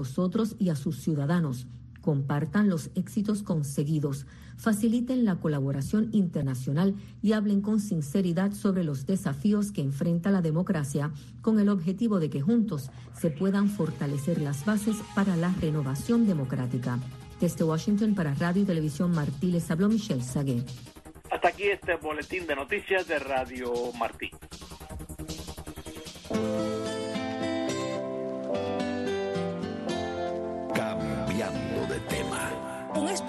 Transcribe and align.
los 0.00 0.18
otros 0.18 0.56
y 0.58 0.70
a 0.70 0.76
sus 0.76 1.02
ciudadanos. 1.02 1.66
Compartan 2.00 2.70
los 2.70 2.90
éxitos 2.94 3.42
conseguidos, 3.42 4.26
faciliten 4.56 5.26
la 5.26 5.36
colaboración 5.36 6.08
internacional 6.12 6.94
y 7.20 7.32
hablen 7.32 7.60
con 7.60 7.80
sinceridad 7.80 8.52
sobre 8.52 8.82
los 8.82 9.04
desafíos 9.04 9.72
que 9.72 9.82
enfrenta 9.82 10.30
la 10.30 10.40
democracia 10.40 11.12
con 11.42 11.60
el 11.60 11.68
objetivo 11.68 12.18
de 12.18 12.30
que 12.30 12.40
juntos 12.40 12.90
se 13.12 13.28
puedan 13.30 13.68
fortalecer 13.68 14.40
las 14.40 14.64
bases 14.64 14.96
para 15.14 15.36
la 15.36 15.52
renovación 15.60 16.26
democrática. 16.26 16.98
Desde 17.38 17.64
Washington 17.64 18.14
para 18.14 18.32
Radio 18.34 18.62
y 18.62 18.64
Televisión 18.64 19.10
Martí 19.12 19.50
les 19.50 19.70
habló 19.70 19.90
Michelle 19.90 20.22
Sagué. 20.22 20.64
Hasta 21.30 21.48
aquí 21.48 21.64
este 21.64 21.96
boletín 21.96 22.46
de 22.46 22.56
noticias 22.56 23.06
de 23.06 23.18
Radio 23.18 23.70
Martí. 23.98 24.30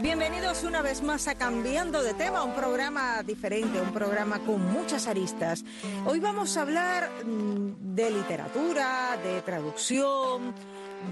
Bienvenidos 0.00 0.64
una 0.64 0.82
vez 0.82 1.02
más 1.02 1.28
a 1.28 1.36
Cambiando 1.36 2.02
de 2.02 2.14
tema, 2.14 2.42
un 2.42 2.52
programa 2.52 3.22
diferente, 3.22 3.80
un 3.80 3.92
programa 3.92 4.40
con 4.40 4.60
muchas 4.72 5.06
aristas. 5.06 5.64
Hoy 6.04 6.18
vamos 6.18 6.56
a 6.56 6.62
hablar 6.62 7.08
mm, 7.24 7.94
de 7.94 8.10
literatura, 8.10 9.16
de 9.22 9.40
traducción, 9.42 10.52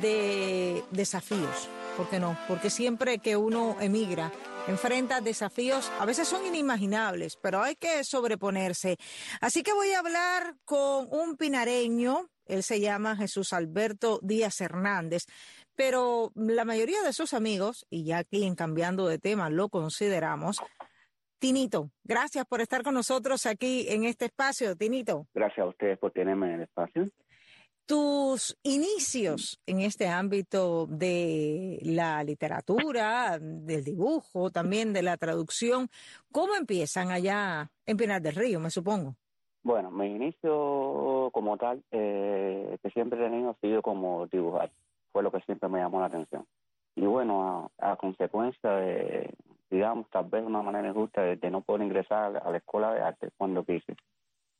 de 0.01 0.83
desafíos. 0.91 1.69
¿Por 1.97 2.09
qué 2.09 2.19
no? 2.19 2.37
Porque 2.49 2.71
siempre 2.71 3.21
que 3.21 3.37
uno 3.37 3.77
emigra, 3.81 4.33
enfrenta 4.67 5.21
desafíos, 5.21 5.93
a 6.01 6.05
veces 6.05 6.27
son 6.27 6.45
inimaginables, 6.45 7.37
pero 7.41 7.63
hay 7.63 7.77
que 7.77 8.03
sobreponerse. 8.03 8.97
Así 9.41 9.63
que 9.63 9.73
voy 9.73 9.93
a 9.93 10.01
hablar 10.01 10.57
con 10.65 11.07
un 11.09 11.37
pinareño, 11.37 12.31
él 12.47 12.65
se 12.65 12.81
llama 12.81 13.17
Jesús 13.17 13.53
Alberto 13.53 14.19
Díaz 14.23 14.61
Hernández 14.61 15.27
pero 15.85 16.31
la 16.37 16.65
mayoría 16.65 17.03
de 17.03 17.13
sus 17.13 17.35
amigos, 17.35 17.89
y 17.91 18.05
ya 18.05 18.19
aquí 18.19 18.45
en 18.45 18.55
cambiando 18.55 19.09
de 19.09 19.19
tema 19.19 19.51
lo 19.51 19.69
consideramos, 19.69 20.59
Tinito, 21.41 21.91
gracias 22.05 22.47
por 22.47 22.61
estar 22.61 22.85
con 22.85 22.95
nosotros 22.95 23.47
aquí 23.47 23.87
en 23.89 24.05
este 24.05 24.27
espacio, 24.27 24.77
Tinito. 24.77 25.27
Gracias 25.35 25.59
a 25.59 25.69
ustedes 25.69 25.99
por 25.99 26.13
tenerme 26.13 26.47
en 26.47 26.55
el 26.55 26.61
espacio. 26.61 27.09
Tus 27.85 28.57
inicios 28.63 29.61
en 29.67 29.81
este 29.81 30.07
ámbito 30.07 30.87
de 30.87 31.81
la 31.83 32.23
literatura, 32.23 33.41
del 33.41 33.83
dibujo, 33.83 34.53
también 34.53 34.93
de 34.93 35.03
la 35.03 35.17
traducción, 35.17 35.89
¿cómo 36.31 36.55
empiezan 36.55 37.11
allá 37.11 37.73
en 37.87 37.97
Pinar 37.97 38.23
del 38.23 38.37
Río, 38.37 38.61
me 38.61 38.71
supongo? 38.71 39.17
Bueno, 39.65 39.91
mi 39.91 40.07
inicio 40.07 41.29
como 41.33 41.57
tal, 41.57 41.83
eh, 41.91 42.79
que 42.81 42.91
siempre 42.91 43.19
he 43.19 43.29
tenido, 43.29 43.51
ha 43.51 43.57
sido 43.61 43.83
como 43.83 44.29
dibujar 44.29 44.71
fue 45.13 45.23
lo 45.23 45.31
que 45.31 45.41
siempre 45.41 45.69
me 45.69 45.81
llamó 45.81 46.01
la 46.01 46.07
atención. 46.07 46.47
Y 46.95 47.07
bueno, 47.07 47.71
a, 47.79 47.97
consecuencia 47.97 48.71
de, 48.71 49.35
digamos, 49.71 50.09
tal 50.11 50.25
vez 50.25 50.45
una 50.45 50.63
manera 50.63 50.89
injusta 50.89 51.23
de, 51.23 51.51
no 51.51 51.63
poder 51.63 51.83
ingresar 51.83 52.43
a 52.45 52.51
la 52.51 52.57
escuela 52.57 52.93
de 52.93 53.01
arte 53.03 53.31
cuando 53.37 53.65
quise. 53.65 53.97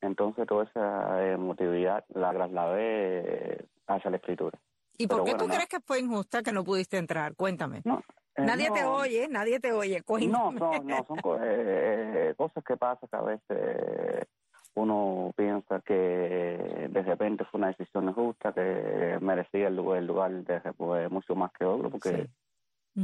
Entonces 0.01 0.47
toda 0.47 0.65
esa 0.65 1.33
emotividad 1.33 2.05
la 2.15 2.33
trasladé 2.33 3.67
hacia 3.87 4.11
la 4.11 4.17
escritura. 4.17 4.59
¿Y 4.99 5.07
por 5.07 5.25
qué 5.25 5.35
tú 5.35 5.47
crees 5.47 5.67
que 5.67 5.81
fue 5.81 6.01
injusta 6.01 6.43
que 6.43 6.53
no 6.53 6.65
pudiste 6.65 6.97
entrar? 6.99 7.35
Cuéntame. 7.35 7.79
Eh, 7.79 8.43
nadie 8.43 8.71
te 8.71 8.85
oye, 8.85 9.29
nadie 9.29 9.61
te 9.61 9.73
oye. 9.73 10.03
No, 10.29 10.53
no, 10.53 10.73
no, 10.83 11.05
son 11.07 11.19
eh, 11.43 12.35
cosas 12.37 12.65
que 12.65 12.77
pasan 12.77 13.09
que 13.11 13.17
a 13.17 13.23
veces 13.23 14.27
uno 14.75 15.33
piensa 15.37 15.81
que 15.81 16.89
de 16.91 17.03
repente 17.03 17.45
fue 17.45 17.59
una 17.59 17.69
decisión 17.69 18.13
justa, 18.13 18.53
que 18.53 19.19
merecía 19.21 19.69
el 19.69 19.77
lugar, 19.77 19.99
el 19.99 20.07
lugar 20.07 20.33
de 20.33 20.61
pues, 20.77 21.11
mucho 21.11 21.35
más 21.35 21.53
que 21.53 21.65
otro, 21.65 21.91
porque 21.91 22.29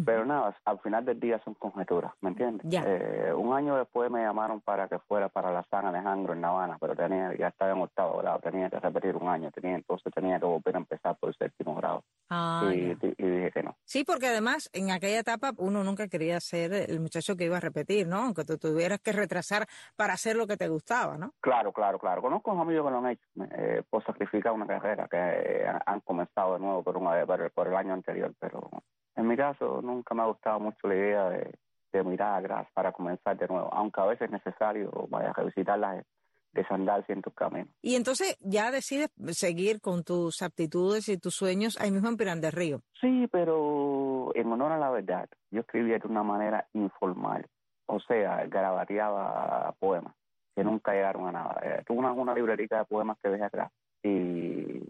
pero 0.05 0.25
nada, 0.27 0.55
al 0.65 0.79
final 0.81 1.05
del 1.05 1.19
día 1.19 1.41
son 1.45 1.55
conjeturas, 1.55 2.13
¿me 2.21 2.31
entiendes? 2.31 2.67
Eh, 2.85 3.33
un 3.35 3.55
año 3.55 3.77
después 3.77 4.11
me 4.11 4.23
llamaron 4.23 4.61
para 4.61 4.87
que 4.87 4.99
fuera 4.99 5.29
para 5.29 5.51
la 5.51 5.65
San 5.71 5.87
Alejandro 5.87 6.35
en 6.35 6.43
La 6.43 6.49
Habana, 6.49 6.77
pero 6.79 6.95
tenía 6.95 7.35
ya 7.37 7.49
estaba 7.49 7.73
en 7.73 7.81
octavo 7.81 8.19
grado, 8.19 8.39
tenía 8.41 8.69
que 8.69 8.79
repetir 8.79 9.17
un 9.17 9.29
año, 9.29 9.51
tenía 9.51 9.77
entonces 9.77 10.13
tenía 10.13 10.39
que 10.39 10.45
volver 10.45 10.75
a 10.75 10.79
empezar 10.79 11.17
por 11.19 11.31
el 11.31 11.37
séptimo 11.37 11.75
grado. 11.75 12.05
Ah, 12.29 12.71
y, 12.73 12.95
dije 12.95 13.51
que 13.53 13.63
no. 13.63 13.77
Sí, 13.85 14.05
porque 14.05 14.27
además 14.27 14.69
en 14.75 14.91
aquella 14.91 15.21
etapa 15.21 15.53
uno 15.57 15.83
nunca 15.83 16.09
quería 16.09 16.39
ser 16.41 16.73
el 16.73 17.01
muchacho 17.01 17.37
que 17.37 17.45
iba 17.45 17.57
a 17.57 17.61
repetir, 17.61 18.07
¿no? 18.07 18.19
Aunque 18.19 18.45
tú 18.45 18.59
tuvieras 18.59 19.01
que 19.01 19.13
retrasar 19.13 19.67
para 19.97 20.13
hacer 20.13 20.37
lo 20.37 20.47
que 20.47 20.59
te 20.59 20.69
gustaba, 20.69 21.17
¿no? 21.17 21.33
Claro, 21.41 21.73
claro, 21.73 21.99
claro. 21.99 22.21
Conozco 22.21 22.53
a 22.53 22.61
amigos 22.61 22.87
que 22.87 22.91
lo 22.91 22.99
han 22.99 23.07
hecho 23.07 23.29
eh, 23.53 23.83
por 23.89 24.05
sacrificar 24.05 24.53
una 24.53 24.67
carrera 24.67 25.09
que 25.09 25.17
eh, 25.19 25.67
han 25.87 26.01
comenzado 26.01 26.55
de 26.55 26.61
nuevo 26.61 26.83
por, 26.83 26.97
una, 26.99 27.25
por 27.55 27.69
el 27.69 27.75
año 27.75 27.95
anterior, 27.95 28.35
pero 28.39 28.69
en 29.19 29.27
mi 29.27 29.37
caso, 29.37 29.83
nunca 29.83 30.15
me 30.15 30.23
ha 30.23 30.27
gustado 30.27 30.61
mucho 30.61 30.87
la 30.89 30.95
idea 30.95 31.29
de, 31.31 31.55
de 31.93 32.05
mirar 32.05 32.45
atrás 32.45 32.69
para 32.73 32.93
comenzar 32.93 33.37
de 33.37 33.49
nuevo, 33.49 33.69
aunque 33.73 34.01
a 34.01 34.07
veces 34.07 34.27
es 34.27 34.31
necesario 34.31 34.91
vaya 35.11 35.31
a 35.31 35.33
revisitar 35.33 35.79
las 35.79 36.05
desandarse 36.53 37.13
en 37.13 37.23
tu 37.23 37.31
camino. 37.31 37.69
Y 37.83 37.95
entonces 37.95 38.37
ya 38.41 38.71
decides 38.71 39.11
seguir 39.31 39.81
con 39.81 40.03
tus 40.03 40.41
aptitudes 40.43 41.09
y 41.09 41.19
tus 41.19 41.35
sueños 41.35 41.79
ahí 41.81 41.91
mismo 41.91 42.09
en 42.09 42.17
Pirán 42.17 42.41
del 42.41 42.53
Río. 42.53 42.81
Sí, 43.01 43.29
pero 43.31 44.31
en 44.35 44.51
honor 44.51 44.73
a 44.73 44.79
la 44.79 44.91
verdad, 44.91 45.29
yo 45.51 45.61
escribía 45.61 45.99
de 45.99 46.09
una 46.09 46.23
manera 46.23 46.67
informal, 46.73 47.47
o 47.87 48.01
sea, 48.01 48.47
grabateaba 48.47 49.75
poemas 49.79 50.15
que 50.57 50.65
nunca 50.65 50.93
llegaron 50.93 51.29
a 51.29 51.33
nada. 51.33 51.61
Eh, 51.63 51.83
tuve 51.87 51.99
una, 51.99 52.13
una 52.13 52.35
librería 52.35 52.67
de 52.79 52.85
poemas 52.85 53.19
que 53.23 53.29
dejé 53.29 53.45
atrás 53.45 53.71
y 54.03 54.83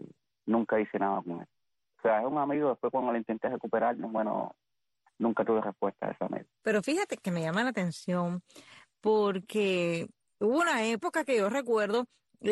nunca 0.45 0.79
hice 0.79 0.97
nada 0.97 1.21
con 1.21 1.41
él. 1.41 1.47
O 1.99 2.01
sea, 2.01 2.21
es 2.21 2.25
un 2.25 2.37
amigo, 2.37 2.69
después 2.69 2.91
cuando 2.91 3.11
lo 3.11 3.17
intenté 3.17 3.49
recuperar, 3.49 3.95
bueno, 3.97 4.55
nunca 5.17 5.43
tuve 5.43 5.61
respuesta 5.61 6.07
a 6.07 6.11
ese 6.11 6.23
amigo. 6.23 6.45
Pero 6.61 6.81
fíjate 6.81 7.17
que 7.17 7.31
me 7.31 7.41
llama 7.41 7.63
la 7.63 7.69
atención 7.69 8.41
porque 9.01 10.07
hubo 10.39 10.59
una 10.59 10.85
época 10.85 11.25
que 11.25 11.37
yo 11.37 11.49
recuerdo 11.49 12.05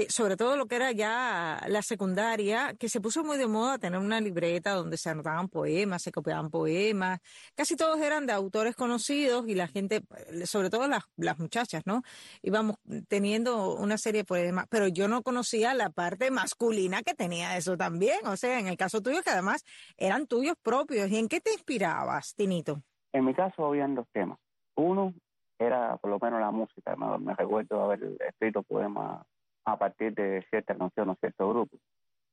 sobre 0.09 0.35
todo 0.35 0.57
lo 0.57 0.65
que 0.65 0.75
era 0.75 0.91
ya 0.91 1.61
la 1.67 1.81
secundaria, 1.81 2.73
que 2.77 2.89
se 2.89 2.99
puso 2.99 3.23
muy 3.23 3.37
de 3.37 3.47
moda 3.47 3.77
tener 3.77 3.99
una 3.99 4.19
libreta 4.19 4.73
donde 4.73 4.97
se 4.97 5.09
anotaban 5.09 5.47
poemas, 5.47 6.01
se 6.01 6.11
copiaban 6.11 6.49
poemas, 6.49 7.19
casi 7.55 7.77
todos 7.77 7.99
eran 8.01 8.25
de 8.25 8.33
autores 8.33 8.75
conocidos 8.75 9.47
y 9.47 9.55
la 9.55 9.67
gente, 9.67 10.03
eh, 10.27 10.45
sobre 10.45 10.69
todo 10.69 10.87
las, 10.87 11.03
las 11.15 11.39
muchachas, 11.39 11.83
¿no? 11.85 12.03
Íbamos 12.41 12.77
teniendo 13.07 13.75
una 13.75 13.97
serie 13.97 14.21
de 14.21 14.25
poemas, 14.25 14.65
pero 14.69 14.87
yo 14.87 15.07
no 15.07 15.21
conocía 15.23 15.73
la 15.73 15.89
parte 15.89 16.31
masculina 16.31 17.01
que 17.01 17.13
tenía 17.13 17.55
eso 17.55 17.77
también, 17.77 18.25
o 18.25 18.35
sea, 18.35 18.59
en 18.59 18.67
el 18.67 18.75
caso 18.75 19.01
tuyo 19.01 19.21
que 19.21 19.29
además 19.29 19.63
eran 19.95 20.27
tuyos 20.27 20.57
propios. 20.61 21.09
¿Y 21.09 21.17
en 21.17 21.29
qué 21.29 21.39
te 21.39 21.53
inspirabas, 21.53 22.35
Tinito? 22.35 22.81
En 23.13 23.23
mi 23.23 23.33
caso 23.33 23.65
habían 23.65 23.95
dos 23.95 24.07
temas. 24.11 24.37
Uno 24.75 25.13
era 25.57 25.95
por 25.97 26.11
lo 26.11 26.19
menos 26.19 26.39
la 26.41 26.51
música, 26.51 26.95
me 26.95 27.33
recuerdo 27.33 27.83
haber 27.83 28.17
escrito 28.27 28.61
poemas 28.63 29.25
a 29.67 29.77
partir 29.77 30.13
de 30.15 30.45
cierta 30.49 30.75
canción 30.75 31.09
o 31.09 31.15
cierto 31.15 31.49
grupo. 31.49 31.77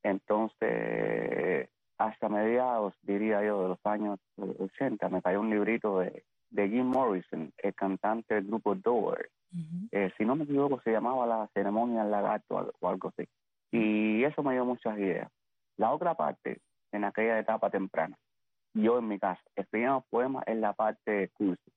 Entonces, 0.04 1.68
hasta 1.98 2.28
mediados, 2.28 2.94
diría 3.02 3.44
yo, 3.44 3.62
de 3.62 3.68
los 3.70 3.80
años 3.84 4.20
80, 4.36 5.08
me 5.08 5.20
cayó 5.20 5.40
un 5.40 5.50
librito 5.50 5.98
de, 5.98 6.24
de 6.50 6.68
Jim 6.68 6.86
Morrison, 6.86 7.52
el 7.58 7.74
cantante 7.74 8.34
del 8.34 8.44
grupo 8.44 8.76
Doors. 8.76 9.28
Eh, 9.90 10.12
si 10.16 10.24
no 10.24 10.36
me 10.36 10.44
equivoco, 10.44 10.80
se 10.82 10.92
llamaba 10.92 11.26
La 11.26 11.48
Ceremonia 11.54 12.02
del 12.02 12.12
Lagarto 12.12 12.72
o 12.80 12.88
algo 12.88 13.08
así. 13.08 13.28
Y 13.72 14.22
eso 14.22 14.42
me 14.44 14.52
dio 14.52 14.64
muchas 14.64 14.96
ideas. 14.98 15.28
La 15.76 15.92
otra 15.92 16.14
parte, 16.14 16.60
en 16.92 17.02
aquella 17.02 17.40
etapa 17.40 17.68
temprana, 17.68 18.16
yo 18.74 18.98
en 18.98 19.08
mi 19.08 19.18
casa, 19.18 19.42
escribíamos 19.56 20.04
poemas 20.08 20.44
en 20.46 20.60
la 20.60 20.72
parte 20.72 21.30
cursi, 21.30 21.72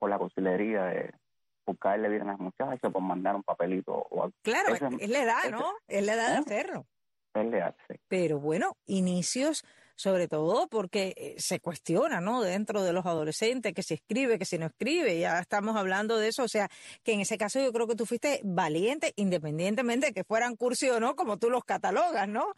por 0.00 0.10
la 0.10 0.18
cursilería 0.18 0.84
de, 0.84 1.12
por 1.64 1.78
caerle 1.78 2.08
bien 2.08 2.22
a 2.22 2.32
las 2.32 2.38
muchachas, 2.38 2.92
por 2.92 3.02
mandar 3.02 3.34
un 3.34 3.42
papelito 3.42 3.92
o 3.92 4.22
algo. 4.24 4.34
Claro, 4.42 4.74
es 4.74 5.08
la 5.08 5.22
edad, 5.22 5.50
¿no? 5.50 5.72
Es 5.88 6.04
la 6.04 6.14
edad 6.14 6.28
de 6.30 6.34
¿Eh? 6.34 6.38
hacerlo. 6.38 6.86
Es 7.34 7.46
la 7.46 7.56
edad, 7.56 7.76
sí. 7.88 7.96
Pero 8.08 8.38
bueno, 8.38 8.76
inicios 8.86 9.64
sobre 9.96 10.28
todo 10.28 10.66
porque 10.68 11.14
eh, 11.16 11.34
se 11.38 11.60
cuestiona, 11.60 12.20
¿no? 12.20 12.42
Dentro 12.42 12.82
de 12.82 12.92
los 12.92 13.06
adolescentes, 13.06 13.72
que 13.72 13.82
se 13.82 13.94
escribe, 13.94 14.38
que 14.38 14.44
se 14.44 14.58
no 14.58 14.66
escribe, 14.66 15.18
ya 15.18 15.38
estamos 15.38 15.76
hablando 15.76 16.18
de 16.18 16.28
eso, 16.28 16.42
o 16.44 16.48
sea, 16.48 16.68
que 17.02 17.12
en 17.12 17.20
ese 17.20 17.38
caso 17.38 17.60
yo 17.60 17.72
creo 17.72 17.86
que 17.86 17.94
tú 17.94 18.06
fuiste 18.06 18.40
valiente, 18.44 19.12
independientemente 19.16 20.08
de 20.08 20.12
que 20.12 20.24
fueran 20.24 20.56
cursi 20.56 20.88
o 20.90 21.00
no, 21.00 21.14
como 21.14 21.38
tú 21.38 21.50
los 21.50 21.64
catalogas, 21.64 22.28
¿no? 22.28 22.54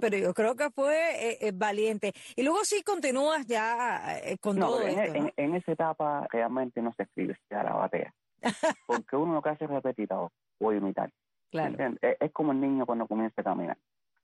Pero 0.00 0.18
yo 0.18 0.34
creo 0.34 0.56
que 0.56 0.70
fue 0.70 1.46
eh, 1.46 1.52
valiente. 1.54 2.12
Y 2.36 2.42
luego 2.42 2.64
sí 2.64 2.82
continúas 2.82 3.46
ya 3.46 4.20
con 4.40 4.58
todo 4.58 4.82
en, 4.82 4.98
esto, 4.98 5.14
en, 5.14 5.32
en, 5.36 5.54
esa 5.54 5.72
etapa 5.72 6.26
realmente 6.30 6.82
no 6.82 6.92
se 6.94 7.04
escribe, 7.04 7.36
se 7.48 7.54
la 7.54 7.72
batea. 7.72 8.12
Porque 8.86 9.16
uno 9.16 9.34
lo 9.34 9.42
que 9.42 9.50
hace 9.50 9.64
es 9.64 9.70
repetir 9.70 10.08
o 10.12 10.72
imitar. 10.72 11.10
Claro. 11.50 11.70
¿entiendes? 11.70 12.16
Es, 12.20 12.32
como 12.32 12.52
el 12.52 12.60
niño 12.60 12.86
cuando 12.86 13.06
comienza 13.06 13.40
a 13.40 13.44
caminar 13.44 13.76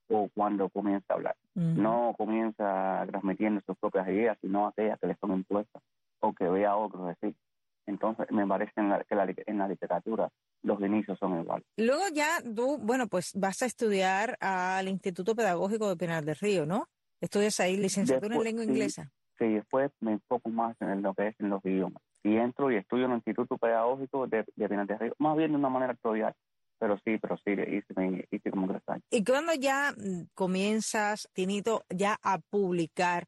o 0.09 0.29
cuando 0.33 0.69
comienza 0.69 1.05
a 1.09 1.13
hablar. 1.15 1.35
No 1.53 2.13
comienza 2.17 3.03
transmitiendo 3.07 3.61
sus 3.65 3.77
propias 3.77 4.07
ideas, 4.07 4.37
sino 4.39 4.67
aquellas 4.67 4.97
que 4.99 5.07
le 5.07 5.15
son 5.15 5.33
impuestas 5.33 5.83
o 6.21 6.33
que 6.33 6.47
ve 6.47 6.65
a 6.65 6.77
otros 6.77 7.07
decir. 7.07 7.35
Entonces, 7.85 8.27
me 8.31 8.45
parece 8.47 8.71
en 8.77 8.89
la- 8.89 9.03
que 9.03 9.15
la 9.15 9.27
en 9.45 9.57
la 9.57 9.67
literatura 9.67 10.29
los 10.63 10.79
inicios 10.81 11.17
son 11.19 11.39
iguales. 11.39 11.65
Luego 11.77 12.03
ya 12.13 12.41
tú, 12.55 12.77
bueno, 12.77 13.07
pues 13.07 13.33
vas 13.35 13.61
a 13.61 13.65
estudiar 13.65 14.37
al 14.39 14.87
Instituto 14.87 15.35
Pedagógico 15.35 15.89
de 15.89 15.97
Pinar 15.97 16.23
del 16.23 16.35
Río, 16.35 16.65
¿no? 16.65 16.87
Estudias 17.19 17.59
ahí 17.59 17.75
licenciatura 17.77 18.35
en 18.35 18.43
lengua 18.43 18.63
sí. 18.63 18.69
inglesa. 18.69 19.11
Sí, 19.37 19.53
después 19.53 19.91
me 19.99 20.13
enfoco 20.13 20.49
más 20.49 20.75
en 20.81 21.01
lo 21.01 21.13
que 21.13 21.27
es 21.27 21.39
en 21.39 21.49
los 21.49 21.63
idiomas. 21.65 22.01
Y 22.23 22.37
entro 22.37 22.71
y 22.71 22.75
estudio 22.77 23.05
en 23.05 23.11
el 23.11 23.17
Instituto 23.17 23.57
Pedagógico 23.57 24.27
de, 24.27 24.45
de 24.55 24.69
Pinar 24.69 24.87
del 24.87 24.99
Río, 24.99 25.13
más 25.19 25.37
bien 25.37 25.51
de 25.51 25.57
una 25.57 25.69
manera 25.69 25.93
actual. 25.93 26.33
Pero 26.79 26.97
sí, 27.03 27.17
pero 27.17 27.37
sí, 27.37 27.51
hice, 27.51 27.93
mi- 27.95 28.23
hice 28.29 28.51
como 28.51 28.67
tres 28.67 28.83
años. 28.87 29.03
¿Y 29.09 29.23
cuando 29.23 29.53
ya 29.53 29.91
mm, 29.97 30.27
comienzas, 30.35 31.27
Tinito, 31.33 31.83
ya 31.89 32.17
a 32.21 32.37
publicar 32.39 33.25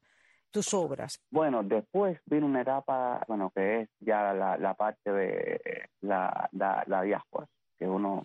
tus 0.50 0.72
obras? 0.74 1.20
Bueno, 1.30 1.62
después 1.62 2.20
vino 2.26 2.46
una 2.46 2.62
etapa, 2.62 3.24
bueno, 3.28 3.50
que 3.54 3.82
es 3.82 3.88
ya 4.00 4.32
la, 4.32 4.56
la 4.56 4.74
parte 4.74 5.10
de 5.12 5.88
la, 6.00 6.48
la, 6.52 6.84
la 6.86 7.02
diáspora, 7.02 7.46
que 7.78 7.86
uno 7.88 8.24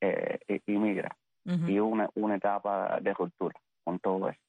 eh, 0.00 0.38
inmigra. 0.66 1.16
Ujú. 1.46 1.68
y 1.68 1.78
una, 1.80 2.08
una 2.16 2.36
etapa 2.36 3.00
de 3.00 3.14
ruptura 3.14 3.58
con 3.82 3.98
todo 3.98 4.28
eso, 4.28 4.40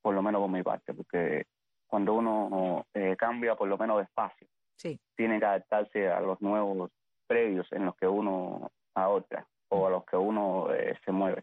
por 0.00 0.14
lo 0.14 0.22
menos 0.22 0.40
por 0.40 0.48
mi 0.48 0.62
parte, 0.62 0.94
porque 0.94 1.44
cuando 1.90 2.14
uno 2.14 2.86
eh, 2.94 3.16
cambia 3.18 3.54
por 3.56 3.68
lo 3.68 3.76
menos 3.76 3.98
de 3.98 4.04
espacio, 4.04 4.46
Sí. 4.76 4.98
tiene 5.16 5.38
que 5.38 5.44
adaptarse 5.44 6.08
a 6.08 6.20
los 6.20 6.40
nuevos 6.40 6.90
predios 7.26 7.70
en 7.72 7.84
los 7.84 7.94
que 7.96 8.06
uno 8.08 8.70
adopta 8.94 9.46
o 9.68 9.86
a 9.86 9.90
los 9.90 10.04
que 10.06 10.16
uno 10.16 10.72
eh, 10.72 10.96
se 11.04 11.12
mueve. 11.12 11.42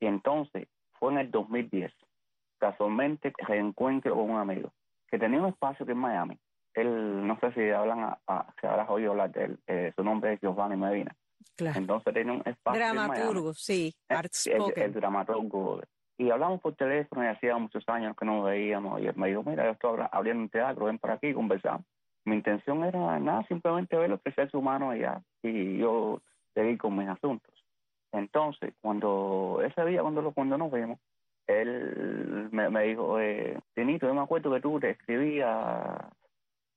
Y 0.00 0.06
entonces 0.06 0.68
fue 0.98 1.12
en 1.12 1.18
el 1.18 1.30
2010, 1.30 1.92
casualmente 2.58 3.32
reencuentro 3.38 4.14
con 4.14 4.30
un 4.30 4.38
amigo 4.38 4.72
que 5.10 5.18
tenía 5.18 5.40
un 5.40 5.48
espacio 5.48 5.84
que 5.86 5.92
en 5.92 5.98
Miami. 5.98 6.38
Él, 6.74 7.26
no 7.26 7.38
sé 7.40 7.52
si 7.52 7.68
hablan, 7.70 8.00
a, 8.00 8.18
a- 8.26 8.54
si 8.60 8.66
habrás 8.66 8.88
oído 8.90 9.10
hablar 9.12 9.32
de 9.32 9.44
él, 9.44 9.58
eh, 9.66 9.92
su 9.96 10.04
nombre 10.04 10.34
es 10.34 10.40
Giovanni 10.40 10.76
Medina. 10.76 11.14
Claro. 11.56 11.78
Entonces 11.78 12.14
tenía 12.14 12.32
un 12.32 12.42
espacio 12.46 12.80
en 12.84 12.94
Miami. 12.94 13.08
Dramaturgo, 13.14 13.54
sí, 13.54 13.88
Eh, 13.88 14.04
el, 14.10 14.16
artspoken. 14.16 14.82
el 14.84 14.92
dramaturgo. 14.92 15.80
Y 16.18 16.30
hablamos 16.30 16.60
por 16.60 16.74
teléfono 16.74 17.22
y 17.22 17.28
hacía 17.28 17.56
muchos 17.58 17.88
años 17.88 18.16
que 18.16 18.24
no 18.24 18.42
veíamos. 18.42 19.00
Y 19.00 19.06
él 19.06 19.14
me 19.16 19.28
dijo, 19.28 19.44
mira, 19.44 19.64
yo 19.64 19.70
estoy 19.70 20.00
abriendo 20.10 20.42
un 20.42 20.48
teatro, 20.48 20.86
ven 20.86 20.98
por 20.98 21.12
aquí 21.12 21.28
y 21.28 21.34
conversamos. 21.34 21.86
Mi 22.24 22.34
intención 22.34 22.84
era 22.84 23.18
nada, 23.20 23.44
simplemente 23.46 23.96
ver 23.96 24.10
los 24.10 24.20
seres 24.22 24.52
humanos 24.52 24.96
ya. 24.98 25.22
Y 25.42 25.78
yo 25.78 26.20
seguí 26.54 26.76
con 26.76 26.96
mis 26.96 27.08
asuntos. 27.08 27.54
Entonces, 28.10 28.74
cuando 28.80 29.60
ese 29.64 29.84
día, 29.84 30.02
cuando, 30.02 30.20
lo- 30.20 30.32
cuando 30.32 30.58
nos 30.58 30.72
vimos, 30.72 30.98
él 31.46 32.48
me, 32.50 32.82
dijo, 32.82 33.20
eh, 33.20 33.56
Tinito, 33.74 34.06
yo 34.06 34.14
me 34.14 34.20
acuerdo 34.20 34.52
que 34.52 34.60
tú 34.60 34.80
te 34.80 34.90
escribías 34.90 36.04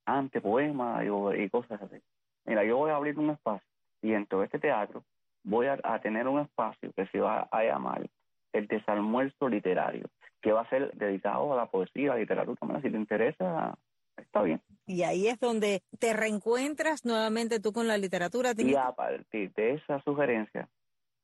antes 0.06 0.40
poemas 0.40 1.04
y, 1.04 1.50
cosas 1.50 1.82
así. 1.82 1.96
Mira, 2.44 2.64
yo 2.64 2.76
voy 2.78 2.90
a 2.90 2.96
abrir 2.96 3.18
un 3.18 3.30
espacio 3.30 3.66
y 4.00 4.14
en 4.14 4.24
todo 4.26 4.44
este 4.44 4.58
teatro 4.58 5.02
voy 5.42 5.66
a 5.66 5.98
tener 6.00 6.28
un 6.28 6.40
espacio 6.40 6.92
que 6.92 7.06
se 7.06 7.20
va 7.20 7.48
a 7.50 7.64
llamar 7.64 8.08
el 8.52 8.66
desalmuerzo 8.68 9.48
literario, 9.48 10.06
que 10.40 10.52
va 10.52 10.62
a 10.62 10.68
ser 10.68 10.92
dedicado 10.94 11.52
a 11.52 11.56
la 11.56 11.66
poesía, 11.66 12.12
a 12.12 12.14
la 12.14 12.20
literatura. 12.20 12.80
Si 12.82 12.90
te 12.90 12.96
interesa, 12.96 13.76
está 14.16 14.42
bien. 14.42 14.60
Y 14.86 15.02
ahí 15.04 15.28
es 15.28 15.38
donde 15.38 15.82
te 15.98 16.12
reencuentras 16.12 17.04
nuevamente 17.04 17.60
tú 17.60 17.72
con 17.72 17.86
la 17.88 17.96
literatura, 17.98 18.52
Y 18.56 18.74
a 18.74 18.92
partir 18.92 19.52
de 19.54 19.74
esa 19.74 20.00
sugerencia, 20.02 20.68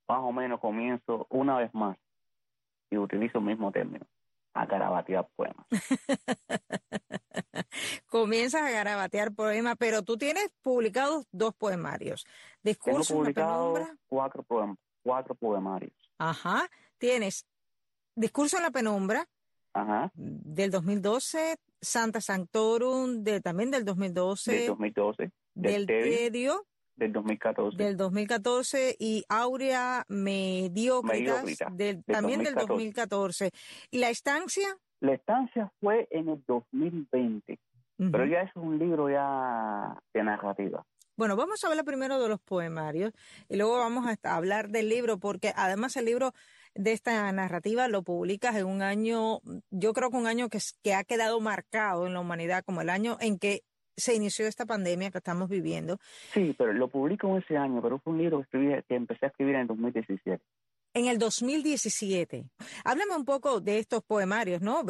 más 0.08 0.20
o 0.20 0.32
menos 0.32 0.60
comienzo 0.60 1.26
una 1.30 1.58
vez 1.58 1.72
más 1.74 1.96
y 2.90 2.96
utilizo 2.96 3.38
el 3.38 3.44
mismo 3.44 3.70
término, 3.72 4.06
a 4.54 4.66
carabatear 4.66 5.26
poemas. 5.36 5.66
Comienzas 8.06 8.62
a 8.62 8.70
garabatear 8.70 9.32
poemas, 9.32 9.76
pero 9.78 10.02
tú 10.02 10.16
tienes 10.16 10.50
publicados 10.62 11.26
dos 11.32 11.54
poemarios. 11.54 12.24
Tengo 12.24 12.36
Discurso 12.62 13.12
en 13.14 13.18
la 13.18 13.24
publicado 13.24 13.74
cuatro, 14.08 14.42
poem- 14.42 14.76
cuatro 15.02 15.34
poemarios. 15.34 15.92
Ajá. 16.18 16.68
Tienes 16.98 17.46
Discurso 18.14 18.56
en 18.56 18.64
la 18.64 18.70
penumbra 18.72 19.28
Ajá, 19.72 20.10
del 20.14 20.72
2012, 20.72 21.56
Santa 21.80 22.20
Sanctorum 22.20 23.22
de, 23.22 23.40
también 23.40 23.70
del 23.70 23.84
2012, 23.84 24.52
del 24.52 24.66
2012, 24.66 25.30
del, 25.54 25.86
del 25.86 25.86
TEDI, 25.86 26.16
Tedio 26.16 26.66
del 26.96 27.12
2014. 27.12 27.76
del 27.76 27.96
2014 27.96 28.96
y 28.98 29.24
Aurea 29.28 30.04
Mediocritas 30.08 31.44
Mediocritas, 31.44 31.76
del, 31.76 32.02
del 32.02 32.04
también 32.04 32.42
del 32.42 32.54
2014. 32.56 33.44
2014. 33.44 33.50
¿Y 33.92 33.98
la 33.98 34.10
estancia? 34.10 34.76
La 34.98 35.12
estancia 35.14 35.72
fue 35.80 36.08
en 36.10 36.28
el 36.28 36.42
2020, 36.48 37.60
Ujú. 37.98 38.10
pero 38.10 38.26
ya 38.26 38.40
es 38.40 38.50
un 38.56 38.80
libro 38.80 39.08
ya 39.08 39.96
de 40.12 40.24
narrativa. 40.24 40.84
Bueno, 41.16 41.36
vamos 41.36 41.62
a 41.62 41.68
hablar 41.68 41.84
primero 41.84 42.20
de 42.20 42.28
los 42.28 42.40
poemarios 42.40 43.12
y 43.48 43.56
luego 43.56 43.78
vamos 43.78 44.06
a 44.06 44.36
hablar 44.36 44.70
del 44.70 44.88
libro, 44.88 45.18
porque 45.18 45.52
además 45.54 45.96
el 45.96 46.04
libro 46.04 46.32
de 46.78 46.92
esta 46.92 47.30
narrativa 47.32 47.88
lo 47.88 48.04
publicas 48.04 48.54
en 48.54 48.66
un 48.66 48.82
año, 48.82 49.40
yo 49.70 49.92
creo 49.92 50.10
que 50.10 50.16
un 50.16 50.28
año 50.28 50.48
que, 50.48 50.58
que 50.82 50.94
ha 50.94 51.02
quedado 51.02 51.40
marcado 51.40 52.06
en 52.06 52.14
la 52.14 52.20
humanidad 52.20 52.62
como 52.64 52.80
el 52.80 52.88
año 52.88 53.18
en 53.20 53.38
que 53.38 53.62
se 53.96 54.14
inició 54.14 54.46
esta 54.46 54.64
pandemia 54.64 55.10
que 55.10 55.18
estamos 55.18 55.48
viviendo. 55.48 55.98
Sí, 56.32 56.54
pero 56.56 56.72
lo 56.72 56.86
publico 56.86 57.26
en 57.28 57.42
ese 57.42 57.56
año, 57.56 57.82
pero 57.82 57.98
fue 57.98 58.12
un 58.12 58.20
libro 58.20 58.38
que, 58.38 58.42
escribí, 58.44 58.82
que 58.88 58.94
empecé 58.94 59.26
a 59.26 59.28
escribir 59.28 59.56
en 59.56 59.62
el 59.62 59.66
2017. 59.66 60.44
En 60.94 61.06
el 61.06 61.18
2017. 61.18 62.44
Háblame 62.84 63.16
un 63.16 63.24
poco 63.24 63.60
de 63.60 63.80
estos 63.80 64.04
poemarios, 64.04 64.62
¿no? 64.62 64.84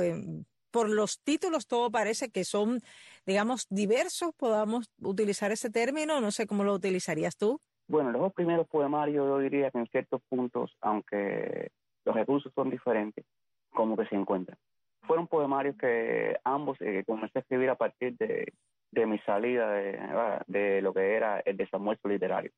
Por 0.70 0.90
los 0.90 1.20
títulos 1.24 1.66
todo 1.66 1.90
parece 1.90 2.28
que 2.28 2.44
son, 2.44 2.80
digamos, 3.24 3.66
diversos, 3.70 4.34
podamos 4.36 4.90
utilizar 5.00 5.52
ese 5.52 5.70
término, 5.70 6.20
no 6.20 6.30
sé 6.32 6.46
cómo 6.46 6.64
lo 6.64 6.74
utilizarías 6.74 7.38
tú. 7.38 7.62
Bueno, 7.88 8.12
los 8.12 8.20
dos 8.20 8.34
primeros 8.34 8.68
poemarios 8.68 9.26
yo 9.26 9.38
diría 9.38 9.70
que 9.70 9.78
en 9.78 9.86
ciertos 9.86 10.20
puntos, 10.28 10.76
aunque 10.82 11.70
los 12.08 12.16
recursos 12.16 12.52
son 12.54 12.70
diferentes, 12.70 13.24
como 13.70 13.96
que 13.96 14.06
se 14.06 14.14
encuentran. 14.14 14.56
Fueron 15.02 15.26
poemarios 15.26 15.76
que 15.76 16.36
ambos 16.44 16.76
eh, 16.80 17.04
comencé 17.06 17.38
a 17.38 17.42
escribir 17.42 17.70
a 17.70 17.74
partir 17.74 18.16
de, 18.16 18.52
de 18.90 19.06
mi 19.06 19.18
salida 19.20 19.70
de, 19.70 19.92
¿verdad? 19.92 20.42
de 20.46 20.82
lo 20.82 20.92
que 20.94 21.14
era 21.14 21.40
el 21.40 21.56
desalmuerzo 21.56 22.08
literario. 22.08 22.50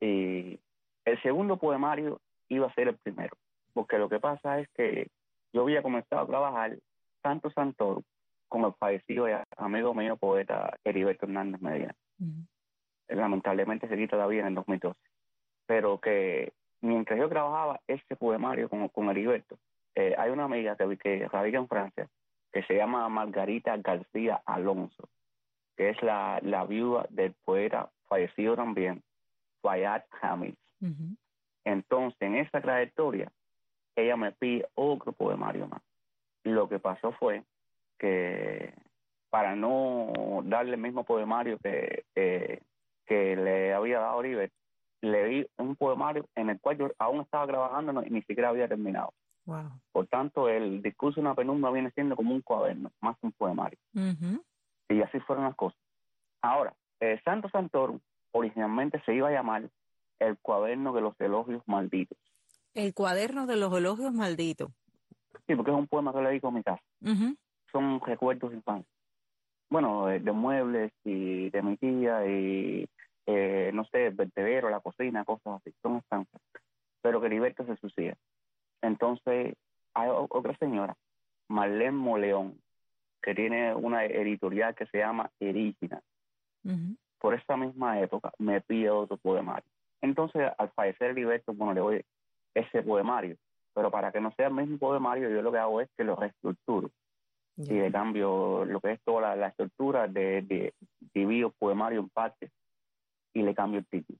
Y 0.00 0.60
el 1.04 1.22
segundo 1.22 1.56
poemario 1.56 2.20
iba 2.48 2.66
a 2.66 2.74
ser 2.74 2.88
el 2.88 2.98
primero, 2.98 3.36
porque 3.72 3.98
lo 3.98 4.08
que 4.08 4.20
pasa 4.20 4.60
es 4.60 4.68
que 4.76 5.08
yo 5.52 5.62
había 5.62 5.82
comenzado 5.82 6.22
a 6.22 6.26
trabajar 6.26 6.78
Santo 7.22 7.50
Santoro 7.50 8.02
con 8.48 8.64
el 8.64 8.74
fallecido 8.74 9.26
ya 9.26 9.44
amigo 9.56 9.94
mío, 9.94 10.16
poeta 10.16 10.76
Heriberto 10.84 11.26
Hernández 11.26 11.60
Medina 11.62 11.94
lamentablemente 13.08 13.88
se 13.88 13.96
quita 13.96 14.16
la 14.16 14.26
vida 14.26 14.42
en 14.42 14.48
el 14.48 14.54
2012. 14.56 14.98
Pero 15.66 15.98
que 15.98 16.52
mientras 16.80 17.18
yo 17.18 17.28
trabajaba 17.28 17.80
este 17.86 18.16
poemario 18.16 18.68
con, 18.68 18.88
con 18.88 19.10
Heriberto, 19.10 19.58
eh, 19.94 20.14
hay 20.16 20.30
una 20.30 20.44
amiga 20.44 20.76
que, 20.76 20.96
que 20.96 21.28
radica 21.28 21.58
en 21.58 21.68
Francia 21.68 22.08
que 22.52 22.62
se 22.62 22.76
llama 22.76 23.08
Margarita 23.08 23.76
García 23.76 24.40
Alonso, 24.46 25.08
que 25.76 25.90
es 25.90 26.02
la, 26.02 26.40
la 26.42 26.64
viuda 26.64 27.06
del 27.10 27.34
poeta 27.44 27.90
fallecido 28.08 28.56
también, 28.56 29.02
Fayad 29.60 30.02
Hamid. 30.22 30.54
Entonces, 31.64 32.20
en 32.22 32.36
esa 32.36 32.60
trayectoria, 32.60 33.30
ella 33.94 34.16
me 34.16 34.32
pide 34.32 34.66
otro 34.74 35.12
poemario 35.12 35.66
más. 35.66 35.82
Lo 36.44 36.68
que 36.68 36.78
pasó 36.78 37.12
fue 37.12 37.42
que 37.98 38.72
para 39.28 39.54
no 39.54 40.42
darle 40.44 40.74
el 40.74 40.80
mismo 40.80 41.04
poemario 41.04 41.58
que, 41.58 42.04
que, 42.14 42.62
que 43.06 43.36
le 43.36 43.74
había 43.74 44.00
dado 44.00 44.16
Oliver, 44.16 44.50
le 45.00 45.24
di 45.24 45.46
un 45.58 45.76
poemario 45.76 46.28
en 46.34 46.50
el 46.50 46.60
cual 46.60 46.78
yo 46.78 46.90
aún 46.98 47.20
estaba 47.20 47.46
trabajando 47.46 48.02
y 48.04 48.10
ni 48.10 48.22
siquiera 48.22 48.48
había 48.48 48.68
terminado. 48.68 49.12
Wow. 49.46 49.70
Por 49.92 50.06
tanto, 50.08 50.48
el 50.48 50.82
discurso 50.82 51.20
de 51.20 51.26
una 51.26 51.34
penumbra 51.34 51.70
viene 51.70 51.90
siendo 51.92 52.16
como 52.16 52.34
un 52.34 52.42
cuaderno, 52.42 52.90
más 53.00 53.16
que 53.18 53.26
un 53.26 53.32
poemario. 53.32 53.78
Y 54.88 55.00
así 55.00 55.20
fueron 55.20 55.44
las 55.44 55.54
cosas. 55.54 55.78
Ahora, 56.42 56.74
eh, 57.00 57.20
Santo 57.24 57.48
Santorum 57.48 57.98
originalmente 58.32 59.02
se 59.06 59.14
iba 59.14 59.28
a 59.28 59.32
llamar 59.32 59.70
el 60.18 60.38
cuaderno 60.38 60.92
de 60.92 61.00
los 61.00 61.18
elogios 61.20 61.62
malditos. 61.66 62.18
El 62.74 62.92
cuaderno 62.92 63.46
de 63.46 63.56
los 63.56 63.74
elogios 63.76 64.12
malditos. 64.12 64.70
Sí, 65.46 65.54
porque 65.54 65.70
es 65.70 65.76
un 65.76 65.86
poema 65.86 66.12
que 66.12 66.20
le 66.20 66.28
dedico 66.28 66.48
a 66.48 66.52
mi 66.52 66.62
casa. 66.62 66.82
Son 67.72 68.00
recuerdos 68.00 68.50
de 68.50 68.56
infancia. 68.56 68.90
Bueno, 69.70 70.06
de, 70.06 70.20
de 70.20 70.32
muebles 70.32 70.92
y 71.04 71.50
de 71.50 71.62
mi 71.62 71.76
tía 71.76 72.26
y, 72.26 72.88
eh, 73.30 73.70
no 73.74 73.84
sé, 73.84 74.06
el 74.06 74.14
vertedero, 74.14 74.70
la 74.70 74.80
cocina, 74.80 75.22
cosas 75.22 75.60
así. 75.60 75.70
Son 75.82 75.96
estancias. 75.96 76.40
Pero 77.02 77.20
que 77.20 77.26
Heriberto 77.26 77.66
se 77.66 77.76
suicida. 77.76 78.14
Entonces, 78.80 79.54
hay 79.92 80.08
otra 80.10 80.56
señora, 80.56 80.96
Marlene 81.48 81.92
Moleón, 81.92 82.58
que 83.20 83.34
tiene 83.34 83.74
una 83.74 84.06
editorial 84.06 84.74
que 84.74 84.86
se 84.86 84.98
llama 84.98 85.30
Erígina. 85.40 86.00
Por 87.18 87.34
esa 87.34 87.56
misma 87.56 88.00
época 88.00 88.32
me 88.38 88.62
pide 88.62 88.90
otro 88.90 89.18
poemario. 89.18 89.68
Entonces, 90.00 90.50
al 90.56 90.70
fallecer 90.70 91.10
Heriberto, 91.10 91.52
bueno, 91.52 91.74
le 91.74 91.80
voy, 91.82 92.04
ese 92.54 92.82
poemario. 92.82 93.36
Pero 93.74 93.90
para 93.90 94.10
que 94.10 94.22
no 94.22 94.32
sea 94.36 94.46
el 94.46 94.54
mismo 94.54 94.78
poemario, 94.78 95.28
yo 95.28 95.42
lo 95.42 95.52
que 95.52 95.58
hago 95.58 95.82
es 95.82 95.90
que 95.98 96.04
lo 96.04 96.16
reestructuro. 96.16 96.90
Y 97.58 97.74
de 97.74 97.92
cambio, 97.92 98.64
lo 98.64 98.80
que 98.80 98.92
es 98.92 99.00
toda 99.02 99.36
la, 99.36 99.48
estructura, 99.48 100.06
de, 100.06 100.42
de 100.42 100.74
divido 101.12 101.50
poemario 101.58 102.00
en 102.00 102.08
partes 102.08 102.50
y 103.32 103.42
le 103.42 103.54
cambio 103.54 103.80
el 103.80 103.86
título. 103.86 104.18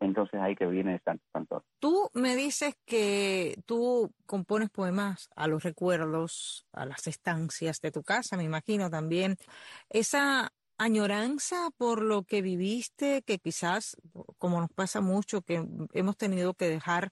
Entonces 0.00 0.40
ahí 0.40 0.54
que 0.54 0.66
viene 0.66 0.94
el 0.94 1.20
Santo. 1.32 1.64
Tú 1.80 2.08
me 2.14 2.36
dices 2.36 2.76
que 2.84 3.60
tú 3.66 4.12
compones 4.26 4.70
poemas 4.70 5.28
a 5.34 5.48
los 5.48 5.64
recuerdos, 5.64 6.66
a 6.72 6.86
las 6.86 7.06
estancias 7.08 7.80
de 7.80 7.90
tu 7.90 8.02
casa, 8.02 8.36
me 8.36 8.44
imagino 8.44 8.90
también. 8.90 9.36
Esa 9.90 10.52
añoranza 10.78 11.70
por 11.76 12.02
lo 12.02 12.22
que 12.22 12.42
viviste, 12.42 13.22
que 13.22 13.38
quizás, 13.38 13.96
como 14.38 14.60
nos 14.60 14.70
pasa 14.70 15.00
mucho, 15.00 15.42
que 15.42 15.66
hemos 15.92 16.16
tenido 16.16 16.54
que 16.54 16.68
dejar 16.68 17.10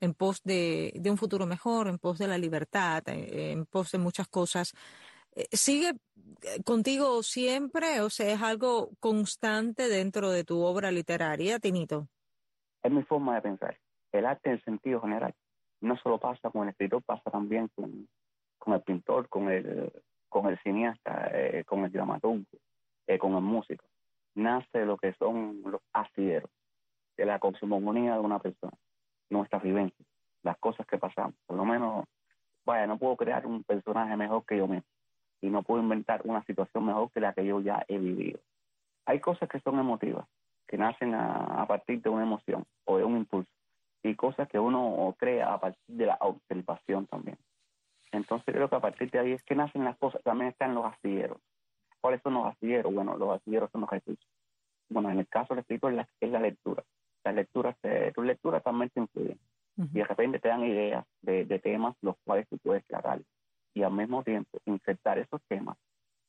en 0.00 0.12
pos 0.12 0.42
de, 0.44 0.92
de 0.94 1.10
un 1.10 1.16
futuro 1.16 1.46
mejor, 1.46 1.88
en 1.88 1.98
pos 1.98 2.18
de 2.18 2.28
la 2.28 2.36
libertad, 2.36 3.02
en 3.06 3.64
pos 3.64 3.92
de 3.92 3.98
muchas 3.98 4.28
cosas, 4.28 4.74
¿sigue 5.52 5.90
eh, 6.42 6.62
contigo 6.64 7.22
siempre? 7.22 8.00
O 8.00 8.10
sea, 8.10 8.32
¿es 8.32 8.42
algo 8.42 8.90
constante 9.00 9.88
dentro 9.88 10.30
de 10.30 10.44
tu 10.44 10.62
obra 10.62 10.90
literaria, 10.90 11.58
Tinito? 11.58 12.08
Es 12.82 12.92
mi 12.92 13.02
forma 13.02 13.34
de 13.36 13.42
pensar. 13.42 13.78
El 14.12 14.26
arte 14.26 14.50
en 14.50 14.62
sentido 14.62 15.00
general 15.00 15.34
no 15.80 15.96
solo 15.98 16.18
pasa 16.18 16.50
con 16.50 16.62
el 16.62 16.70
escritor, 16.70 17.02
pasa 17.02 17.30
también 17.30 17.68
con, 17.74 18.08
con 18.58 18.74
el 18.74 18.82
pintor, 18.82 19.28
con 19.28 19.50
el, 19.50 19.92
con 20.28 20.46
el 20.46 20.58
cineasta, 20.60 21.30
eh, 21.32 21.64
con 21.66 21.84
el 21.84 21.92
dramaturgo, 21.92 22.44
con 23.18 23.34
el 23.34 23.42
músico. 23.42 23.84
Nace 24.34 24.84
lo 24.84 24.96
que 24.96 25.12
son 25.14 25.62
los 25.64 25.82
asideros 25.92 26.50
de 27.16 27.26
la 27.26 27.38
cosmogonía 27.38 28.14
de 28.14 28.20
una 28.20 28.38
persona, 28.38 28.76
nuestras 29.30 29.62
vivencias, 29.62 30.08
las 30.42 30.58
cosas 30.58 30.86
que 30.86 30.98
pasamos. 30.98 31.34
Por 31.46 31.56
lo 31.56 31.64
menos, 31.64 32.04
vaya, 32.64 32.86
no 32.86 32.98
puedo 32.98 33.16
crear 33.16 33.46
un 33.46 33.62
personaje 33.62 34.16
mejor 34.16 34.44
que 34.46 34.56
yo 34.56 34.66
mismo 34.66 34.93
y 35.44 35.50
no 35.50 35.62
puedo 35.62 35.82
inventar 35.82 36.22
una 36.24 36.42
situación 36.44 36.86
mejor 36.86 37.10
que 37.10 37.20
la 37.20 37.34
que 37.34 37.44
yo 37.44 37.60
ya 37.60 37.84
he 37.86 37.98
vivido. 37.98 38.40
Hay 39.04 39.20
cosas 39.20 39.46
que 39.46 39.60
son 39.60 39.78
emotivas, 39.78 40.26
que 40.66 40.78
nacen 40.78 41.14
a, 41.14 41.66
partir 41.68 42.00
de 42.00 42.08
una 42.08 42.22
emoción 42.22 42.64
o 42.86 42.96
de 42.96 43.04
un 43.04 43.18
impulso, 43.18 43.50
y 44.02 44.14
cosas 44.14 44.48
que 44.48 44.58
uno 44.58 45.14
crea 45.18 45.52
a 45.52 45.60
partir 45.60 45.96
de 45.96 46.06
la 46.06 46.16
observación 46.20 47.06
también. 47.06 47.36
Entonces 48.10 48.54
creo 48.54 48.70
que 48.70 48.76
a 48.76 48.80
partir 48.80 49.10
de 49.10 49.18
ahí 49.18 49.32
es 49.32 49.42
que 49.42 49.54
nacen 49.54 49.84
las 49.84 49.98
cosas, 49.98 50.22
también 50.22 50.50
están 50.50 50.74
los 50.74 50.86
astilleros. 50.86 51.38
¿Cuáles 52.00 52.22
son 52.22 52.34
los 52.34 52.46
astilleros? 52.46 52.94
Bueno, 52.94 53.18
los 53.18 53.36
astilleros 53.36 53.70
son 53.70 53.82
los 53.82 53.90
recursos. 53.90 54.26
Bueno, 54.88 55.10
en 55.10 55.18
el 55.18 55.28
caso 55.28 55.52
del 55.52 55.60
escritor 55.60 55.90
es 55.90 55.96
la, 55.98 56.08
es 56.20 56.30
la 56.30 56.40
lectura. 56.40 56.82
Las 57.22 57.34
lecturas, 57.34 57.76
tus 58.14 58.24
lecturas 58.24 58.62
también 58.62 58.88
te 58.90 59.00
influyen. 59.00 59.38
Y 59.76 59.98
de 59.98 60.04
repente 60.04 60.38
te 60.38 60.48
dan 60.48 60.64
ideas 60.64 61.04
de, 61.20 61.44
de 61.44 61.58
temas 61.58 61.96
los 62.00 62.16
cuales 62.24 62.48
tú 62.48 62.56
puedes 62.58 62.84
tratar 62.86 63.20
y 63.74 63.82
al 63.82 63.92
mismo 63.92 64.22
tiempo 64.22 64.60
insertar 64.64 65.18
esos 65.18 65.40
temas 65.48 65.76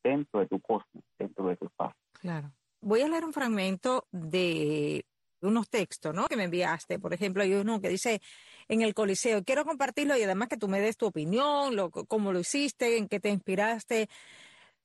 dentro 0.04 0.40
de 0.40 0.48
tu 0.48 0.60
cosmos, 0.60 1.04
dentro 1.18 1.48
de 1.48 1.56
tu 1.56 1.66
espacio. 1.66 2.00
Claro. 2.14 2.52
Voy 2.82 3.02
a 3.02 3.08
leer 3.08 3.26
un 3.26 3.34
fragmento 3.34 4.08
de 4.12 5.06
unos 5.42 5.70
textos, 5.70 6.14
¿no? 6.14 6.28
Que 6.28 6.36
me 6.36 6.46
enviaste. 6.46 7.00
Por 7.00 7.14
ejemplo, 7.14 7.44
hay 7.44 7.54
uno 7.54 7.80
que 7.80 7.90
dice 7.90 8.22
en 8.68 8.82
el 8.82 8.94
Coliseo. 8.94 9.44
Quiero 9.44 9.66
compartirlo 9.66 10.18
y 10.18 10.24
además 10.24 10.50
que 10.50 10.58
tú 10.58 10.68
me 10.68 10.82
des 10.82 10.98
tu 10.98 11.06
opinión, 11.06 11.76
lo, 11.76 11.90
cómo 11.92 12.34
lo 12.34 12.40
hiciste, 12.40 12.98
en 12.98 13.08
qué 13.08 13.20
te 13.20 13.30
inspiraste. 13.30 14.10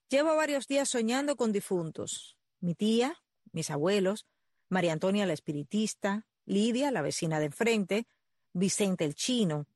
Llevo 0.08 0.34
varios 0.36 0.66
días 0.66 0.88
soñando 0.88 1.36
con 1.36 1.52
difuntos. 1.52 2.36
Mi 2.60 2.74
tía, 2.74 3.16
mis 3.52 3.70
abuelos, 3.70 4.26
María 4.68 4.92
Antonia 4.92 5.26
la 5.26 5.32
espiritista, 5.32 6.26
Lidia, 6.46 6.90
la 6.90 7.02
vecina 7.02 7.38
de 7.38 7.46
enfrente, 7.46 8.06
Vicente 8.52 9.04
el 9.04 9.14
chino, 9.14 9.66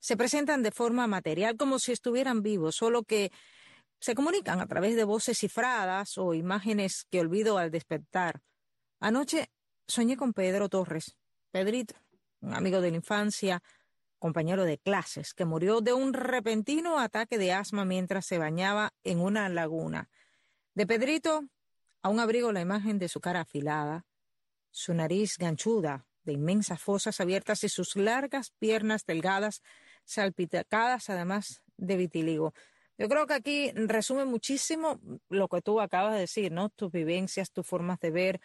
se 0.00 0.16
presentan 0.16 0.62
de 0.62 0.70
forma 0.70 1.06
material 1.06 1.56
como 1.56 1.78
si 1.78 1.92
estuvieran 1.92 2.42
vivos, 2.42 2.76
solo 2.76 3.02
que 3.02 3.32
se 4.00 4.14
comunican 4.14 4.60
a 4.60 4.66
través 4.66 4.96
de 4.96 5.04
voces 5.04 5.38
cifradas 5.38 6.18
o 6.18 6.34
imágenes 6.34 7.04
que 7.10 7.20
olvido 7.20 7.58
al 7.58 7.70
despertar. 7.70 8.40
Anoche 9.00 9.50
soñé 9.86 10.16
con 10.16 10.32
Pedro 10.32 10.68
Torres, 10.68 11.16
Pedrito, 11.50 11.94
un 12.40 12.54
amigo 12.54 12.80
de 12.80 12.90
la 12.90 12.96
infancia, 12.96 13.62
compañero 14.18 14.64
de 14.64 14.78
clases, 14.78 15.34
que 15.34 15.44
murió 15.44 15.80
de 15.80 15.92
un 15.92 16.12
repentino 16.12 16.98
ataque 16.98 17.38
de 17.38 17.52
asma 17.52 17.84
mientras 17.84 18.26
se 18.26 18.38
bañaba 18.38 18.92
en 19.04 19.20
una 19.20 19.48
laguna. 19.48 20.08
De 20.74 20.86
Pedrito 20.86 21.48
aún 22.02 22.20
abrigo 22.20 22.52
la 22.52 22.60
imagen 22.60 22.98
de 22.98 23.08
su 23.08 23.20
cara 23.20 23.40
afilada, 23.40 24.06
su 24.70 24.94
nariz 24.94 25.36
ganchuda, 25.38 26.06
de 26.22 26.32
inmensas 26.34 26.80
fosas 26.80 27.20
abiertas 27.20 27.64
y 27.64 27.68
sus 27.68 27.96
largas 27.96 28.50
piernas 28.58 29.04
delgadas 29.06 29.62
salpicadas 30.08 31.10
además 31.10 31.62
de 31.76 31.96
vitiligo. 31.96 32.54
Yo 32.96 33.08
creo 33.08 33.26
que 33.26 33.34
aquí 33.34 33.70
resume 33.74 34.24
muchísimo 34.24 34.98
lo 35.28 35.48
que 35.48 35.60
tú 35.60 35.80
acabas 35.80 36.14
de 36.14 36.20
decir, 36.20 36.50
¿no? 36.50 36.68
Tus 36.70 36.90
vivencias, 36.90 37.52
tus 37.52 37.66
formas 37.66 38.00
de 38.00 38.10
ver 38.10 38.40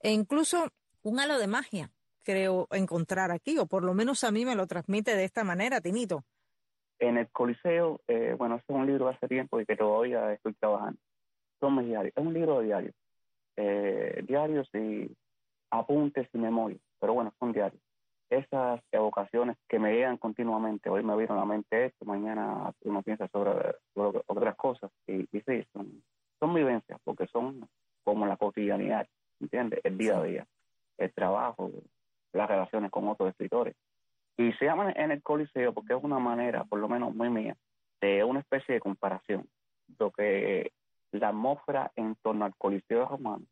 e 0.00 0.12
incluso 0.12 0.68
un 1.02 1.18
halo 1.18 1.38
de 1.38 1.46
magia, 1.48 1.90
creo 2.22 2.68
encontrar 2.70 3.30
aquí, 3.30 3.58
o 3.58 3.66
por 3.66 3.82
lo 3.82 3.94
menos 3.94 4.22
a 4.22 4.30
mí 4.30 4.44
me 4.44 4.54
lo 4.54 4.66
transmite 4.66 5.16
de 5.16 5.24
esta 5.24 5.42
manera, 5.42 5.80
Tinito. 5.80 6.24
En 6.98 7.16
el 7.18 7.28
Coliseo, 7.30 8.00
eh, 8.06 8.34
bueno, 8.38 8.56
este 8.56 8.72
es 8.72 8.78
un 8.78 8.86
libro 8.86 9.08
hace 9.08 9.26
tiempo 9.26 9.60
y 9.60 9.66
que 9.66 9.76
todavía 9.76 10.32
estoy 10.32 10.54
trabajando. 10.54 11.00
Son 11.58 11.76
mis 11.76 11.86
diarios, 11.86 12.12
es 12.16 12.24
un 12.24 12.32
libro 12.32 12.60
de 12.60 12.66
diarios. 12.66 12.94
Eh, 13.56 14.22
diarios 14.26 14.68
y 14.74 15.10
apuntes 15.70 16.28
y 16.32 16.38
memoria, 16.38 16.78
pero 17.00 17.14
bueno, 17.14 17.34
son 17.38 17.52
diarios 17.52 17.82
esas 18.30 18.80
evocaciones 18.92 19.56
que 19.68 19.78
me 19.78 19.92
llegan 19.92 20.16
continuamente. 20.16 20.90
Hoy 20.90 21.02
me 21.02 21.16
vieron 21.16 21.38
a 21.38 21.40
la 21.40 21.46
mente 21.46 21.86
esto, 21.86 22.04
mañana 22.04 22.72
uno 22.82 23.02
piensa 23.02 23.28
sobre, 23.28 23.74
otras 23.94 24.56
cosas. 24.56 24.90
Y, 25.06 25.22
y 25.36 25.40
sí, 25.42 25.66
son, 25.72 26.02
son 26.38 26.54
vivencias, 26.54 26.98
porque 27.04 27.26
son 27.28 27.68
como 28.04 28.26
la 28.26 28.36
cotidianidad, 28.36 29.06
¿entiendes? 29.40 29.80
El 29.84 29.98
día 29.98 30.18
a 30.18 30.22
día, 30.22 30.46
el 30.98 31.12
trabajo, 31.12 31.70
las 32.32 32.48
relaciones 32.48 32.90
con 32.90 33.08
otros 33.08 33.30
escritores. 33.30 33.74
Y 34.36 34.52
se 34.54 34.66
llama 34.66 34.92
en 34.92 35.10
el 35.10 35.22
Coliseo 35.22 35.72
porque 35.72 35.94
es 35.94 36.02
una 36.02 36.18
manera, 36.18 36.64
por 36.64 36.78
lo 36.78 36.88
menos 36.88 37.14
muy 37.14 37.30
mía, 37.30 37.56
de 38.00 38.22
una 38.22 38.40
especie 38.40 38.74
de 38.74 38.80
comparación. 38.80 39.48
Lo 39.98 40.10
que 40.10 40.72
la 41.12 41.28
atmósfera 41.28 41.92
en 41.96 42.16
torno 42.16 42.44
al 42.44 42.54
Coliseo 42.56 43.06
romano 43.06 43.44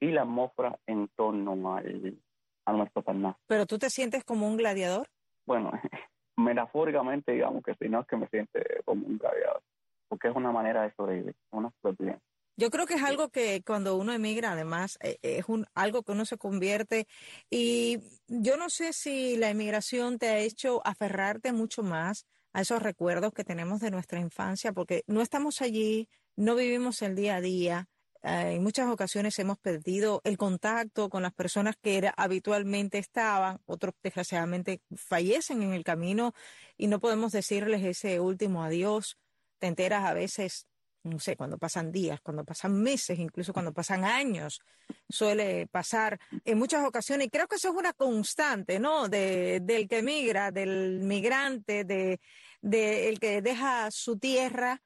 y 0.00 0.10
la 0.10 0.22
atmósfera 0.22 0.78
en 0.86 1.08
torno 1.08 1.76
al 1.76 2.18
a 2.64 2.72
nuestro 2.72 3.02
Parnaso. 3.02 3.38
¿Pero 3.46 3.66
tú 3.66 3.78
te 3.78 3.90
sientes 3.90 4.24
como 4.24 4.46
un 4.46 4.56
gladiador? 4.56 5.08
Bueno, 5.46 5.72
metafóricamente 6.36 7.32
digamos 7.32 7.62
que 7.62 7.74
sí, 7.74 7.88
no 7.88 8.00
es 8.00 8.06
que 8.06 8.16
me 8.16 8.28
siente 8.28 8.82
como 8.84 9.06
un 9.06 9.18
gladiador, 9.18 9.62
porque 10.08 10.28
es 10.28 10.36
una 10.36 10.52
manera 10.52 10.82
de 10.82 10.94
sobrevivir, 10.94 11.34
una 11.50 11.70
supervivencia. 11.70 12.22
Yo 12.56 12.70
creo 12.70 12.86
que 12.86 12.94
es 12.94 13.02
algo 13.02 13.30
que 13.30 13.62
cuando 13.66 13.96
uno 13.96 14.12
emigra, 14.12 14.52
además, 14.52 14.98
eh, 15.00 15.18
es 15.22 15.46
un, 15.48 15.66
algo 15.74 16.02
que 16.02 16.12
uno 16.12 16.26
se 16.26 16.36
convierte. 16.36 17.06
Y 17.50 17.98
yo 18.28 18.58
no 18.58 18.68
sé 18.68 18.92
si 18.92 19.36
la 19.36 19.48
emigración 19.48 20.18
te 20.18 20.28
ha 20.28 20.38
hecho 20.38 20.86
aferrarte 20.86 21.52
mucho 21.52 21.82
más 21.82 22.26
a 22.52 22.60
esos 22.60 22.82
recuerdos 22.82 23.32
que 23.32 23.44
tenemos 23.44 23.80
de 23.80 23.90
nuestra 23.90 24.20
infancia, 24.20 24.72
porque 24.72 25.02
no 25.06 25.22
estamos 25.22 25.62
allí, 25.62 26.08
no 26.36 26.54
vivimos 26.54 27.00
el 27.00 27.14
día 27.16 27.36
a 27.36 27.40
día, 27.40 27.88
en 28.22 28.62
muchas 28.62 28.88
ocasiones 28.88 29.38
hemos 29.38 29.58
perdido 29.58 30.20
el 30.24 30.36
contacto 30.38 31.08
con 31.08 31.22
las 31.22 31.32
personas 31.32 31.74
que 31.80 32.10
habitualmente 32.16 32.98
estaban, 32.98 33.60
otros 33.66 33.94
desgraciadamente 34.02 34.80
fallecen 34.94 35.62
en 35.62 35.72
el 35.72 35.82
camino 35.82 36.32
y 36.76 36.86
no 36.86 37.00
podemos 37.00 37.32
decirles 37.32 37.82
ese 37.82 38.20
último 38.20 38.62
adiós. 38.62 39.18
Te 39.58 39.66
enteras 39.66 40.04
a 40.04 40.14
veces, 40.14 40.66
no 41.02 41.18
sé, 41.18 41.36
cuando 41.36 41.58
pasan 41.58 41.90
días, 41.90 42.20
cuando 42.20 42.44
pasan 42.44 42.80
meses, 42.80 43.18
incluso 43.18 43.52
cuando 43.52 43.72
pasan 43.72 44.04
años, 44.04 44.60
suele 45.08 45.66
pasar 45.66 46.20
en 46.44 46.58
muchas 46.58 46.84
ocasiones. 46.84 47.26
Y 47.26 47.30
creo 47.30 47.48
que 47.48 47.56
eso 47.56 47.70
es 47.70 47.74
una 47.74 47.92
constante, 47.92 48.78
¿no? 48.78 49.08
De, 49.08 49.60
del 49.60 49.88
que 49.88 50.02
migra, 50.02 50.52
del 50.52 51.00
migrante, 51.00 51.84
de, 51.84 52.20
de 52.60 53.08
el 53.08 53.18
que 53.18 53.42
deja 53.42 53.90
su 53.90 54.16
tierra 54.16 54.80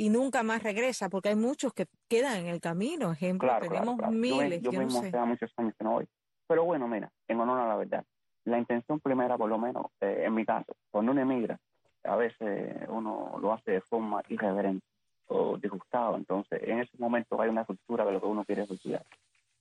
y 0.00 0.08
nunca 0.08 0.42
más 0.42 0.62
regresa, 0.62 1.10
porque 1.10 1.28
hay 1.28 1.36
muchos 1.36 1.74
que 1.74 1.84
quedan 2.08 2.38
en 2.38 2.46
el 2.46 2.58
camino. 2.58 3.12
Ejemplo, 3.12 3.52
tenemos 3.60 3.98
miles. 4.08 4.62
Yo, 4.62 4.72
mismo 4.72 5.00
hace 5.00 5.18
muchos 5.26 5.52
años 5.58 5.74
que 5.76 5.84
no 5.84 5.90
voy. 5.92 6.08
Pero 6.46 6.64
bueno, 6.64 6.88
mira, 6.88 7.12
en 7.28 7.38
honor 7.38 7.60
a 7.60 7.68
la 7.68 7.76
verdad, 7.76 8.02
la 8.46 8.58
intención 8.58 8.98
primera, 9.00 9.36
por 9.36 9.50
lo 9.50 9.58
menos 9.58 9.88
eh, 10.00 10.22
en 10.24 10.34
mi 10.34 10.46
caso, 10.46 10.74
cuando 10.90 11.12
uno 11.12 11.20
emigra, 11.20 11.60
a 12.04 12.16
veces 12.16 12.88
uno 12.88 13.38
lo 13.42 13.52
hace 13.52 13.72
de 13.72 13.80
forma 13.82 14.22
irreverente 14.28 14.86
o 15.26 15.58
disgustado. 15.58 16.16
Entonces, 16.16 16.62
en 16.62 16.80
ese 16.80 16.96
momento 16.96 17.38
hay 17.38 17.50
una 17.50 17.66
cultura 17.66 18.06
de 18.06 18.12
lo 18.12 18.22
que 18.22 18.26
uno 18.26 18.46
quiere 18.46 18.62
olvidar. 18.62 19.04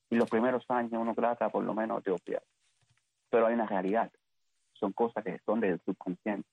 Y 0.09 0.15
los 0.15 0.29
primeros 0.29 0.63
años 0.69 0.93
uno 0.93 1.13
trata 1.15 1.49
por 1.49 1.65
lo 1.65 1.73
menos 1.73 2.01
de 2.05 2.11
obviar. 2.11 2.43
Pero 3.29 3.45
hay 3.45 3.55
una 3.55 3.65
realidad. 3.65 4.09
Son 4.71 4.93
cosas 4.93 5.21
que 5.21 5.37
son 5.39 5.59
del 5.59 5.81
subconsciente. 5.81 6.47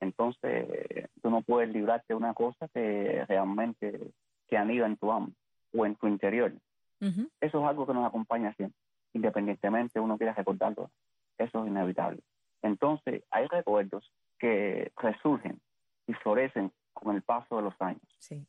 Entonces, 0.00 1.08
tú 1.22 1.30
no 1.30 1.42
puedes 1.42 1.70
librarte 1.70 2.06
de 2.08 2.14
una 2.14 2.34
cosa 2.34 2.68
que 2.68 3.24
realmente 3.26 4.12
te 4.48 4.56
anida 4.56 4.86
en 4.86 4.96
tu 4.96 5.10
amo 5.10 5.32
o 5.74 5.84
en 5.86 5.96
tu 5.96 6.06
interior. 6.06 6.52
Eso 7.00 7.60
es 7.60 7.64
algo 7.64 7.86
que 7.86 7.94
nos 7.94 8.06
acompaña 8.06 8.52
siempre, 8.54 8.78
independientemente 9.12 10.00
uno 10.00 10.16
quiera 10.16 10.34
recordarlo. 10.34 10.90
Eso 11.36 11.62
es 11.62 11.70
inevitable. 11.70 12.20
Entonces, 12.62 13.22
hay 13.30 13.46
recuerdos 13.46 14.12
que 14.38 14.90
resurgen 14.96 15.60
y 16.06 16.14
florecen 16.14 16.72
con 16.92 17.14
el 17.14 17.22
paso 17.22 17.56
de 17.56 17.62
los 17.62 17.74
años. 17.80 18.02
Sí. 18.18 18.44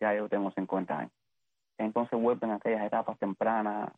Ya 0.00 0.14
yo 0.14 0.28
tengo 0.28 0.50
50 0.52 0.98
años. 0.98 1.12
Entonces 1.78 2.20
vuelven 2.20 2.50
aquellas 2.50 2.84
etapas 2.84 3.18
tempranas, 3.18 3.90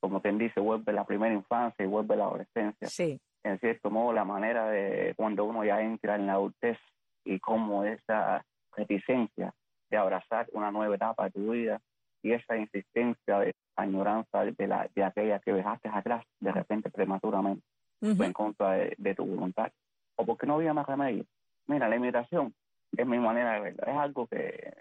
como 0.00 0.20
quien 0.20 0.36
dice, 0.38 0.60
vuelve 0.60 0.92
la 0.92 1.04
primera 1.04 1.34
infancia 1.34 1.84
y 1.84 1.88
vuelve 1.88 2.16
la 2.16 2.24
adolescencia. 2.24 2.88
Sí. 2.88 3.20
En 3.46 3.60
cierto 3.60 3.90
modo, 3.90 4.12
la 4.12 4.24
manera 4.24 4.68
de 4.68 5.14
cuando 5.16 5.44
uno 5.44 5.64
ya 5.64 5.80
entra 5.80 6.16
en 6.16 6.26
la 6.26 6.32
adultez 6.32 6.78
y 7.24 7.38
cómo 7.38 7.84
esa 7.84 8.44
reticencia 8.76 9.54
de 9.88 9.96
abrazar 9.96 10.48
una 10.52 10.72
nueva 10.72 10.96
etapa 10.96 11.26
de 11.26 11.30
tu 11.30 11.52
vida 11.52 11.80
y 12.22 12.32
esa 12.32 12.56
insistencia 12.56 13.38
de 13.38 13.54
añoranza 13.76 14.44
de, 14.44 14.66
la, 14.66 14.90
de 14.92 15.04
aquella 15.04 15.38
que 15.38 15.52
dejaste 15.52 15.88
atrás 15.88 16.24
de 16.40 16.50
repente 16.50 16.90
prematuramente 16.90 17.62
Ujú. 18.00 18.20
en 18.24 18.32
contra 18.32 18.72
de, 18.72 18.94
de 18.98 19.14
tu 19.14 19.24
voluntad 19.24 19.70
o 20.16 20.26
porque 20.26 20.44
no 20.46 20.56
había 20.56 20.74
más 20.74 20.86
remedio. 20.86 21.24
Mira, 21.68 21.88
la 21.88 21.94
imitación 21.94 22.52
es 22.96 23.06
mi 23.06 23.20
manera 23.20 23.52
de 23.52 23.60
verlo, 23.60 23.82
es 23.86 23.96
algo 23.96 24.26
que 24.26 24.74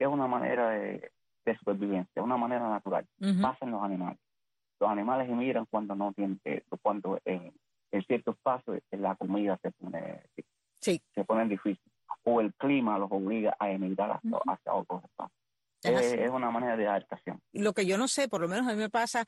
es 0.00 0.08
una 0.08 0.26
manera 0.26 0.70
de, 0.70 1.12
de 1.44 1.56
supervivencia, 1.58 2.24
una 2.24 2.36
manera 2.36 2.68
natural. 2.68 3.06
Ujú. 3.20 3.40
Pasa 3.40 3.64
en 3.64 3.70
los 3.70 3.84
animales. 3.84 4.18
Los 4.80 4.90
animales 4.90 5.28
emigran 5.28 5.66
cuando 5.70 5.94
no 5.94 6.12
tienen, 6.12 6.40
eh, 6.44 6.64
cuando 6.82 7.20
en, 7.24 7.52
en 7.92 8.02
ciertos 8.04 8.36
pasos 8.42 8.78
en 8.90 9.02
la 9.02 9.14
comida 9.16 9.58
se 9.62 9.70
pone, 9.72 10.22
Sí. 10.80 11.02
se 11.14 11.24
pone 11.24 11.46
difícil 11.48 11.82
o 12.24 12.40
el 12.40 12.52
clima 12.54 12.98
los 12.98 13.10
obliga 13.10 13.56
a 13.58 13.70
emigrar 13.70 14.12
hacia, 14.12 14.30
Ujú. 14.36 14.50
hacia 14.50 14.74
otros 14.74 15.04
espacios. 15.04 15.38
Es. 15.82 16.12
Eh, 16.12 16.24
es 16.24 16.30
una 16.30 16.50
manera 16.50 16.76
de 16.76 16.86
adaptación. 16.86 17.40
Lo 17.52 17.72
que 17.72 17.86
yo 17.86 17.96
no 17.96 18.08
sé, 18.08 18.28
por 18.28 18.40
lo 18.42 18.48
menos 18.48 18.66
a 18.68 18.72
mí 18.72 18.76
me 18.78 18.90
pasa, 18.90 19.24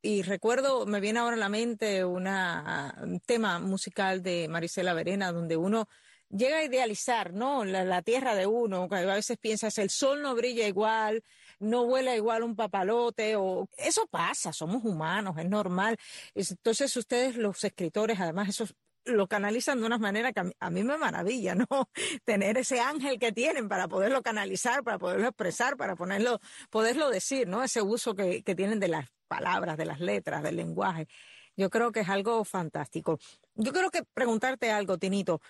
y 0.00 0.22
recuerdo, 0.22 0.86
me 0.86 1.00
viene 1.00 1.18
ahora 1.18 1.36
a 1.36 1.38
la 1.38 1.50
mente 1.50 2.04
una, 2.06 2.94
un 3.02 3.20
tema 3.20 3.58
musical 3.58 4.22
de 4.22 4.48
Marisela 4.48 4.94
Verena, 4.94 5.30
donde 5.32 5.58
uno 5.58 5.88
llega 6.30 6.58
a 6.58 6.64
idealizar, 6.64 7.32
¿no? 7.32 7.64
La, 7.64 8.02
tierra 8.02 8.34
de 8.34 8.46
uno, 8.46 8.88
a 8.90 9.00
veces 9.14 9.38
piensas, 9.38 9.78
el 9.78 9.90
sol 9.90 10.22
no 10.22 10.34
brilla 10.34 10.66
igual, 10.66 11.22
no 11.58 11.86
vuela 11.86 12.16
igual 12.16 12.42
un 12.42 12.56
papalote, 12.56 13.36
o 13.36 13.68
eso 13.76 14.06
pasa, 14.08 14.52
somos 14.52 14.84
humanos, 14.84 15.36
es 15.38 15.48
normal. 15.48 15.96
Es- 16.34 16.52
Entonces 16.52 16.96
ustedes, 16.96 17.36
los 17.36 17.62
escritores, 17.64 18.18
además, 18.20 18.48
eso 18.48 18.66
lo 19.06 19.26
canalizan 19.28 19.80
de 19.80 19.86
una 19.86 19.98
manera 19.98 20.32
que 20.32 20.40
a 20.40 20.44
mí, 20.44 20.52
a 20.60 20.70
mí 20.70 20.82
me 20.84 20.96
maravilla, 20.98 21.54
¿no? 21.54 21.66
Tener 22.24 22.58
ese 22.58 22.80
ángel 22.80 23.18
que 23.18 23.32
tienen 23.32 23.68
para 23.68 23.88
poderlo 23.88 24.22
canalizar, 24.22 24.82
para 24.84 24.98
poderlo 24.98 25.28
expresar, 25.28 25.76
para 25.76 25.96
ponerlo, 25.96 26.38
poderlo 26.70 27.10
decir, 27.10 27.48
¿no? 27.48 27.62
Ese 27.62 27.82
uso 27.82 28.14
que, 28.14 28.42
que 28.42 28.54
tienen 28.54 28.78
de 28.80 28.88
las 28.88 29.08
palabras, 29.28 29.76
de 29.76 29.86
las 29.86 30.00
letras, 30.00 30.42
del 30.42 30.56
lenguaje. 30.56 31.08
Yo 31.56 31.70
creo 31.70 31.92
que 31.92 32.00
es 32.00 32.08
algo 32.08 32.44
fantástico. 32.44 33.18
Yo 33.54 33.72
creo 33.72 33.90
que 33.90 34.02
preguntarte 34.14 34.70
algo, 34.70 34.98
Tinito. 34.98 35.40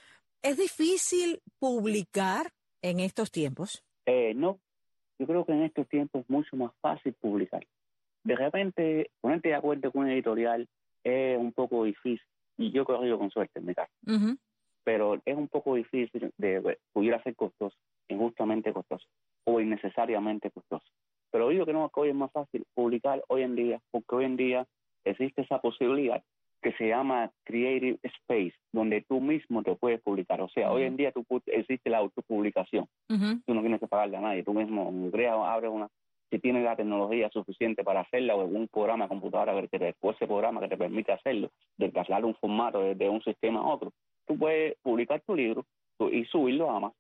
¿Es 0.43 0.57
difícil 0.57 1.43
publicar 1.59 2.51
en 2.81 3.01
estos 3.01 3.31
tiempos? 3.31 3.85
Eh, 4.07 4.33
no, 4.35 4.59
yo 5.19 5.27
creo 5.27 5.45
que 5.45 5.53
en 5.53 5.65
estos 5.65 5.87
tiempos 5.87 6.23
es 6.23 6.31
mucho 6.31 6.57
más 6.57 6.73
fácil 6.81 7.13
publicar. 7.13 7.67
De 8.25 8.35
repente, 8.37 9.11
ponerte 9.21 9.51
de 9.51 9.55
acuerdo 9.55 9.93
con 9.93 10.03
un 10.03 10.11
editorial 10.11 10.67
es 11.05 11.39
un 11.39 11.53
poco 11.53 11.85
difícil, 11.85 12.27
y 12.57 12.71
yo 12.71 12.83
he 12.83 12.85
corrido 12.87 13.19
con 13.19 13.31
suerte 13.31 13.59
en 13.59 13.67
mi 13.67 13.75
caso, 13.75 13.93
pero 14.83 15.21
es 15.27 15.37
un 15.37 15.49
poco 15.49 15.75
difícil 15.75 16.33
de 16.39 16.79
pudiera 16.93 17.23
ser 17.23 17.37
costoso, 17.37 17.77
injustamente 18.09 18.73
costoso, 18.73 19.07
o 19.45 19.61
innecesariamente 19.61 20.51
costoso. 20.51 20.87
Pero 21.31 21.51
digo 21.51 21.67
que 21.67 21.75
no, 21.75 21.91
que 21.91 22.01
hoy 22.01 22.09
es 22.09 22.15
más 22.15 22.33
fácil 22.33 22.65
publicar 22.73 23.23
hoy 23.29 23.43
en 23.43 23.57
día, 23.57 23.81
porque 23.91 24.15
hoy 24.17 24.25
en 24.25 24.37
día 24.37 24.67
existe 25.05 25.43
esa 25.43 25.61
posibilidad 25.61 26.23
que 26.63 26.73
se 26.73 26.89
llama 26.89 27.31
Creative 27.45 27.99
Space, 28.03 28.55
donde 28.73 29.03
tú 29.03 29.21
mismo 29.21 29.63
te 29.63 29.75
puedes 29.75 30.01
publicar. 30.03 30.41
O 30.41 30.49
sea, 30.49 30.71
hoy 30.71 30.83
en 30.83 30.97
día 30.97 31.13
tú, 31.13 31.25
existe 31.47 31.91
la 31.91 31.99
autopublicación 31.99 32.87
Ujú. 33.09 33.41
tú 33.47 33.55
no 33.55 33.61
tienes 33.61 33.81
que 33.81 33.87
pagarle 33.87 34.17
a 34.17 34.21
nadie, 34.21 34.43
tú 34.43 34.53
mismo 34.53 34.93
creas, 35.11 35.37
abres 35.37 35.71
una, 35.71 35.89
si 36.31 36.39
tienes 36.39 36.63
la 36.65 36.77
tecnología 36.77 37.29
suficiente 37.31 37.83
para 37.83 38.01
hacerla 38.01 38.37
o 38.37 38.43
algún 38.43 38.69
programa 38.69 39.05
de 39.05 39.09
computadora 39.09 39.61
que 39.69 39.79
te, 39.79 39.95
o 40.01 40.11
ese 40.11 40.27
programa 40.27 40.61
que 40.61 40.69
te 40.69 40.77
permite 40.77 41.13
hacerlo, 41.13 41.51
de 41.77 41.91
trasladar 41.91 42.25
un 42.25 42.35
formato 42.37 42.81
de, 42.81 42.95
de 42.95 43.09
un 43.09 43.23
sistema 43.23 43.61
a 43.61 43.67
otro, 43.67 43.93
tú 44.27 44.39
puedes 44.39 44.77
publicar 44.83 45.21
tu 45.27 45.35
libro 45.35 45.65
y 46.13 46.25
subirlo 46.27 46.71
a 46.71 46.81
más. 46.81 46.93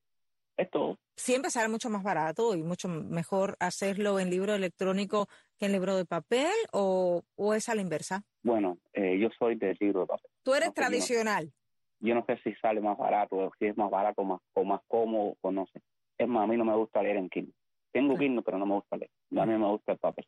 Es 0.60 0.70
todo. 0.70 0.98
Siempre 1.16 1.50
sale 1.50 1.68
mucho 1.68 1.88
más 1.88 2.02
barato 2.02 2.54
y 2.54 2.62
mucho 2.62 2.86
mejor 2.88 3.56
hacerlo 3.60 4.20
en 4.20 4.28
libro 4.28 4.54
electrónico 4.54 5.26
que 5.58 5.66
en 5.66 5.72
libro 5.72 5.96
de 5.96 6.04
papel 6.04 6.52
o, 6.72 7.22
o 7.36 7.54
es 7.54 7.68
a 7.70 7.74
la 7.74 7.80
inversa. 7.80 8.22
Bueno, 8.42 8.76
eh, 8.92 9.18
yo 9.18 9.28
soy 9.38 9.54
del 9.54 9.76
libro 9.80 10.00
de 10.02 10.06
papel. 10.08 10.30
Tú 10.42 10.52
eres 10.54 10.68
No, 10.68 10.74
pues 10.74 10.84
yo 10.86 10.90
no- 10.90 10.96
tradicional. 10.98 11.52
Yo 12.00 12.14
no 12.14 12.24
sé 12.26 12.38
si 12.44 12.54
sale 12.56 12.80
más 12.80 12.98
barato 12.98 13.36
o 13.36 13.50
si 13.58 13.66
es 13.66 13.76
más 13.76 13.90
barato 13.90 14.22
más, 14.24 14.40
o 14.54 14.64
más 14.64 14.80
cómodo 14.86 15.36
o 15.40 15.50
no 15.50 15.66
sé. 15.72 15.80
Es 16.18 16.28
más, 16.28 16.44
a 16.44 16.46
mí 16.46 16.56
no 16.58 16.64
me 16.66 16.74
gusta 16.76 17.02
leer 17.02 17.16
en 17.16 17.30
Kindle. 17.30 17.54
Tengo 17.92 18.14
Ah. 18.14 18.18
Kindle, 18.18 18.42
pero 18.42 18.58
no 18.58 18.66
me 18.66 18.74
gusta 18.74 18.96
leer. 18.98 19.10
A 19.38 19.46
mí 19.46 19.56
me 19.56 19.66
gusta 19.66 19.92
el 19.92 19.98
papel. 19.98 20.26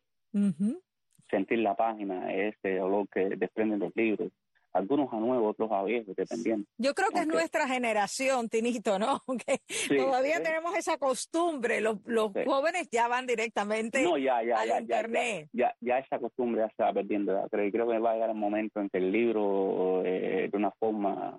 Sentir 1.29 1.59
la 1.59 1.75
página, 1.75 2.33
ese 2.33 2.79
olor 2.81 3.07
que 3.09 3.21
desprenden 3.37 3.79
los 3.79 3.91
libros, 3.95 4.31
algunos 4.73 5.11
a 5.13 5.17
nuevos, 5.17 5.51
otros 5.51 5.71
a 5.71 5.83
viejos, 5.83 6.15
dependiendo. 6.15 6.67
Yo 6.77 6.93
creo 6.93 7.09
que 7.09 7.19
es 7.21 7.27
nuestra 7.27 7.67
generación, 7.67 8.49
Tinito, 8.49 8.97
¿no? 8.99 9.21
Que 9.47 9.59
Sí, 9.67 9.97
todavía 9.97 10.37
sí. 10.37 10.43
tenemos 10.43 10.75
esa 10.75 10.97
costumbre. 10.97 11.79
Los, 11.81 11.97
los 12.05 12.31
Sí. 12.33 12.39
jóvenes 12.45 12.89
ya 12.91 13.07
van 13.07 13.25
directamente 13.27 14.01
No, 14.03 14.17
ya, 14.17 14.41
ya, 14.43 14.59
al 14.61 14.67
ya, 14.69 14.79
internet. 14.81 15.49
ya, 15.53 15.73
ya, 15.81 15.97
ya 15.97 15.99
esa 15.99 16.19
costumbre 16.19 16.61
ya 16.61 16.69
se 16.75 16.83
va 16.83 16.93
perdiendo. 16.93 17.47
Creo, 17.51 17.71
creo 17.71 17.87
que 17.87 17.99
va 17.99 18.11
a 18.11 18.13
llegar 18.15 18.29
el 18.29 18.35
momento 18.35 18.79
en 18.81 18.89
que 18.89 18.97
el 18.97 19.11
libro, 19.11 20.01
eh, 20.05 20.49
de 20.51 20.57
una 20.57 20.71
forma 20.71 21.37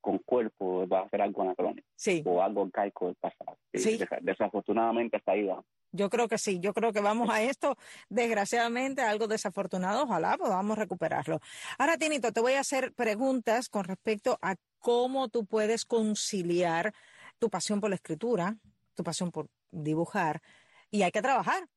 con 0.00 0.18
cuerpo, 0.18 0.86
va 0.88 1.00
a 1.00 1.08
ser 1.08 1.22
algo 1.22 1.42
anacrónico 1.42 1.86
Sí, 1.96 2.22
o 2.24 2.42
algo 2.42 2.64
arcaico 2.64 3.06
del 3.06 3.16
pasado. 3.16 3.58
Sí. 3.74 3.98
Desafortunadamente 4.20 5.16
hasta 5.16 5.32
ahí 5.32 5.44
va. 5.44 5.62
yo 5.92 6.08
creo 6.10 6.28
que 6.28 6.38
sí. 6.38 6.60
Yo 6.60 6.72
creo 6.72 6.92
que 6.92 7.00
vamos 7.00 7.28
a 7.30 7.42
esto, 7.42 7.76
desgraciadamente, 8.08 9.02
algo 9.02 9.26
desafortunado. 9.26 10.04
Ojalá 10.04 10.36
podamos 10.36 10.78
recuperarlo. 10.78 11.40
Ahora, 11.78 11.96
Tinito, 11.96 12.32
te 12.32 12.40
voy 12.40 12.54
a 12.54 12.60
hacer 12.60 12.92
preguntas 12.94 13.68
con 13.68 13.84
respecto 13.84 14.38
a 14.42 14.56
cómo 14.78 15.28
tú 15.28 15.44
puedes 15.46 15.84
conciliar 15.84 16.92
tu 17.38 17.50
pasión 17.50 17.80
por 17.80 17.90
la 17.90 17.96
escritura, 17.96 18.56
tu 18.94 19.02
pasión 19.02 19.30
por 19.30 19.48
dibujar, 19.70 20.40
y 20.90 21.02
hay 21.02 21.10
que 21.10 21.22
trabajar. 21.22 21.68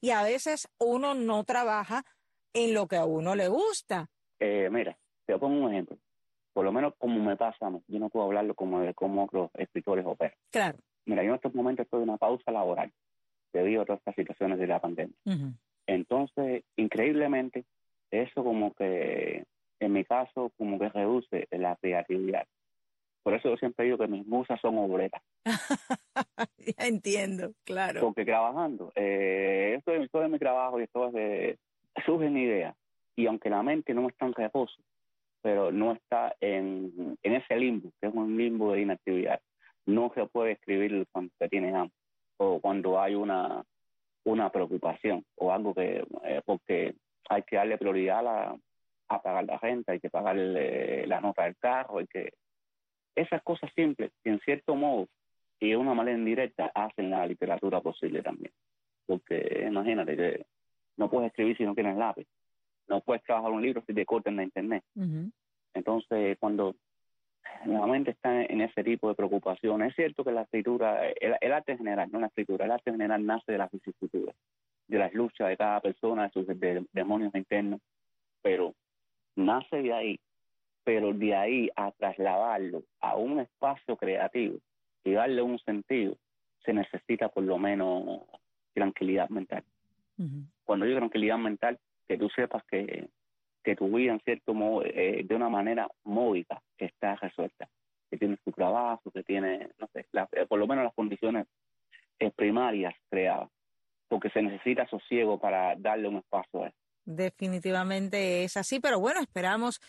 Y 0.00 0.10
a 0.10 0.22
veces 0.22 0.68
uno 0.78 1.14
no 1.14 1.44
trabaja 1.44 2.04
en 2.52 2.74
lo 2.74 2.86
que 2.86 2.96
a 2.96 3.04
uno 3.04 3.34
le 3.34 3.48
gusta. 3.48 4.08
Eh, 4.38 4.68
mira, 4.70 4.96
te 5.26 5.36
pongo 5.38 5.64
un 5.66 5.72
ejemplo. 5.72 5.98
Por 6.54 6.64
lo 6.64 6.72
menos 6.72 6.94
como 6.96 7.20
me 7.20 7.36
pasa, 7.36 7.66
a 7.66 7.70
mí, 7.70 7.82
yo 7.88 7.98
no 7.98 8.08
puedo 8.08 8.26
hablarlo 8.26 8.54
como 8.54 8.80
de 8.80 8.94
cómo 8.94 9.24
otros 9.24 9.50
escritores 9.54 10.06
operan. 10.06 10.36
Claro. 10.50 10.78
Mira, 11.04 11.22
yo 11.22 11.30
en 11.30 11.34
estos 11.34 11.54
momentos 11.54 11.84
estoy 11.84 12.02
en 12.02 12.08
una 12.08 12.16
pausa 12.16 12.50
laboral 12.50 12.90
debido 13.52 13.82
a 13.82 13.84
todas 13.84 13.98
estas 13.98 14.14
situaciones 14.14 14.58
de 14.58 14.66
la 14.66 14.80
pandemia. 14.80 15.14
Entonces, 15.86 16.64
increíblemente, 16.76 17.64
eso 18.10 18.42
como 18.42 18.72
que, 18.72 19.44
en 19.80 19.92
mi 19.92 20.04
caso, 20.04 20.50
como 20.56 20.78
que 20.78 20.88
reduce 20.88 21.46
la 21.50 21.76
creatividad. 21.76 22.46
Por 23.22 23.34
eso 23.34 23.48
yo 23.48 23.56
siempre 23.56 23.86
digo 23.86 23.98
que 23.98 24.06
mis 24.06 24.26
musas 24.26 24.60
son 24.60 24.78
obreras, 24.78 25.22
Ya 26.78 26.86
entiendo, 26.86 27.52
claro. 27.64 28.00
porque 28.00 28.24
trabajando, 28.24 28.92
eh, 28.94 29.74
esto, 29.78 29.92
es, 29.92 30.10
es 30.12 30.30
mi 30.30 30.38
trabajo 30.38 30.78
y 30.78 30.84
esto 30.84 31.08
es 31.08 31.12
de, 31.14 31.58
surgen 32.04 32.36
ideas, 32.36 32.76
y 33.16 33.26
aunque 33.26 33.50
la 33.50 33.62
mente 33.62 33.94
no 33.94 34.08
está 34.08 34.26
en 34.26 34.34
reposo, 34.34 34.74
pero 35.44 35.70
no 35.70 35.92
está 35.92 36.34
en, 36.40 37.18
en 37.22 37.34
ese 37.34 37.54
limbo, 37.56 37.90
que 38.00 38.06
es 38.06 38.14
un 38.14 38.34
limbo 38.34 38.72
de 38.72 38.80
inactividad, 38.80 39.38
no 39.84 40.10
se 40.14 40.24
puede 40.24 40.52
escribir 40.52 41.06
cuando 41.12 41.30
se 41.38 41.50
tiene 41.50 41.68
hambre, 41.74 41.94
o 42.38 42.60
cuando 42.62 42.98
hay 42.98 43.14
una, 43.14 43.62
una 44.24 44.48
preocupación, 44.48 45.22
o 45.36 45.52
algo 45.52 45.74
que, 45.74 46.02
eh, 46.24 46.40
porque 46.46 46.94
hay 47.28 47.42
que 47.42 47.56
darle 47.56 47.76
prioridad 47.76 48.20
a, 48.20 48.22
la- 48.22 49.20
pagar 49.22 49.44
la 49.44 49.58
renta, 49.58 49.92
hay 49.92 50.00
que 50.00 50.08
pagar 50.08 50.34
eh, 50.38 51.04
la 51.06 51.20
nota 51.20 51.44
del 51.44 51.56
carro, 51.58 51.98
hay 51.98 52.06
que... 52.06 52.32
Esas 53.14 53.42
cosas 53.42 53.70
simples, 53.74 54.12
que 54.22 54.30
en 54.30 54.40
cierto 54.40 54.74
modo 54.74 55.08
y 55.60 55.68
de 55.68 55.76
una 55.76 55.92
manera 55.92 56.16
indirecta 56.16 56.72
hacen 56.74 57.10
la 57.10 57.26
literatura 57.26 57.82
posible 57.82 58.22
también. 58.22 58.50
Porque 59.06 59.66
imagínate 59.68 60.16
que 60.16 60.46
no 60.96 61.10
puedes 61.10 61.28
escribir 61.28 61.54
si 61.58 61.64
no 61.64 61.74
tienes 61.74 61.98
lápiz, 61.98 62.26
no 62.88 63.00
puedes 63.00 63.22
trabajar 63.24 63.50
un 63.52 63.62
libro 63.62 63.82
si 63.86 63.94
te 63.94 64.04
cortan 64.06 64.36
la 64.36 64.42
internet. 64.44 64.82
Entonces, 65.74 66.36
cuando 66.38 66.74
la 67.66 67.86
mente 67.86 68.10
está 68.12 68.42
en 68.44 68.60
ese 68.60 68.84
tipo 68.84 69.08
de 69.08 69.14
preocupaciones, 69.14 69.90
es 69.90 69.96
cierto 69.96 70.24
que 70.24 70.32
la 70.32 70.42
escritura, 70.42 71.08
el, 71.08 71.36
el 71.40 71.52
arte 71.52 71.72
en 71.72 71.78
general, 71.78 72.08
no 72.12 72.20
la 72.20 72.26
escritura, 72.28 72.64
el 72.64 72.70
arte 72.70 72.90
en 72.90 72.96
general 72.96 73.24
nace 73.24 73.52
de 73.52 73.58
las 73.58 73.70
vicisitudes, 73.70 74.34
de 74.88 74.98
las 74.98 75.12
luchas 75.14 75.48
de 75.48 75.56
cada 75.56 75.80
persona, 75.80 76.24
de 76.24 76.30
sus 76.30 76.46
de- 76.46 76.86
demonios 76.92 77.34
internos, 77.34 77.80
pero 78.42 78.74
nace 79.36 79.82
de 79.82 79.92
ahí, 79.92 80.20
pero 80.84 81.12
de 81.12 81.34
ahí 81.34 81.70
a 81.76 81.90
trasladarlo 81.92 82.82
a 83.00 83.16
un 83.16 83.40
espacio 83.40 83.96
creativo 83.96 84.58
y 85.02 85.12
darle 85.12 85.42
un 85.42 85.58
sentido, 85.60 86.16
se 86.64 86.72
necesita 86.72 87.28
por 87.28 87.44
lo 87.44 87.58
menos 87.58 88.20
tranquilidad 88.74 89.28
mental. 89.28 89.64
Cuando 90.64 90.86
digo 90.86 90.98
tranquilidad 90.98 91.38
mental, 91.38 91.78
que 92.08 92.18
tú 92.18 92.28
sepas 92.30 92.62
que, 92.70 93.08
que 93.62 93.76
tu 93.76 93.88
vida 93.88 94.12
en 94.12 94.20
cierto 94.20 94.54
modo, 94.54 94.84
eh, 94.84 95.24
de 95.24 95.34
una 95.34 95.48
manera 95.48 95.88
módica 96.04 96.60
está 96.78 97.16
resuelta, 97.16 97.68
que 98.10 98.18
tienes 98.18 98.38
tu 98.44 98.52
trabajo, 98.52 99.10
que 99.10 99.22
tienes, 99.22 99.68
no 99.78 99.88
sé, 99.92 100.06
eh, 100.32 100.46
por 100.46 100.58
lo 100.58 100.66
menos 100.66 100.84
las 100.84 100.94
condiciones 100.94 101.46
eh, 102.18 102.30
primarias 102.30 102.94
creadas, 103.10 103.50
porque 104.08 104.30
se 104.30 104.42
necesita 104.42 104.86
sosiego 104.86 105.38
para 105.38 105.74
darle 105.76 106.08
un 106.08 106.18
espacio 106.18 106.64
a 106.64 106.68
eso. 106.68 106.76
Definitivamente 107.06 108.44
es 108.44 108.56
así, 108.56 108.80
pero 108.80 108.98
bueno, 108.98 109.20
esperamos 109.20 109.80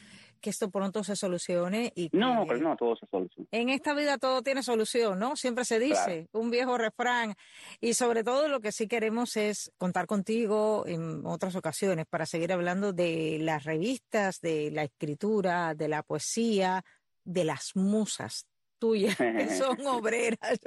que 0.41 0.49
esto 0.49 0.69
pronto 0.69 1.03
se 1.03 1.15
solucione 1.15 1.91
y 1.95 2.09
No, 2.13 2.45
pero 2.47 2.59
no, 2.59 2.75
todo 2.75 2.95
se 2.95 3.05
soluciona. 3.07 3.47
En 3.51 3.69
esta 3.69 3.93
vida 3.93 4.17
todo 4.17 4.41
tiene 4.41 4.63
solución, 4.63 5.19
¿no? 5.19 5.35
Siempre 5.35 5.65
se 5.65 5.79
dice, 5.79 6.27
un 6.31 6.51
viejo 6.51 6.77
refrán. 6.77 7.35
Y 7.81 7.93
sobre 7.93 8.23
todo 8.23 8.47
lo 8.47 8.61
que 8.61 8.71
sí 8.71 8.87
queremos 8.87 9.37
es 9.37 9.71
contar 9.77 10.05
contigo 10.07 10.85
en 10.87 11.25
otras 11.25 11.55
ocasiones 11.55 12.05
para 12.07 12.25
seguir 12.25 12.53
hablando 12.53 12.93
de 12.93 13.37
las 13.41 13.63
revistas, 13.63 14.41
de 14.41 14.71
la 14.71 14.83
escritura, 14.83 15.73
de 15.75 15.87
la 15.87 16.03
poesía, 16.03 16.83
de 17.23 17.43
las 17.43 17.75
musas 17.75 18.47
tuyas, 18.79 19.15
que 19.17 19.49
son 19.57 19.85
obreras. 19.87 20.59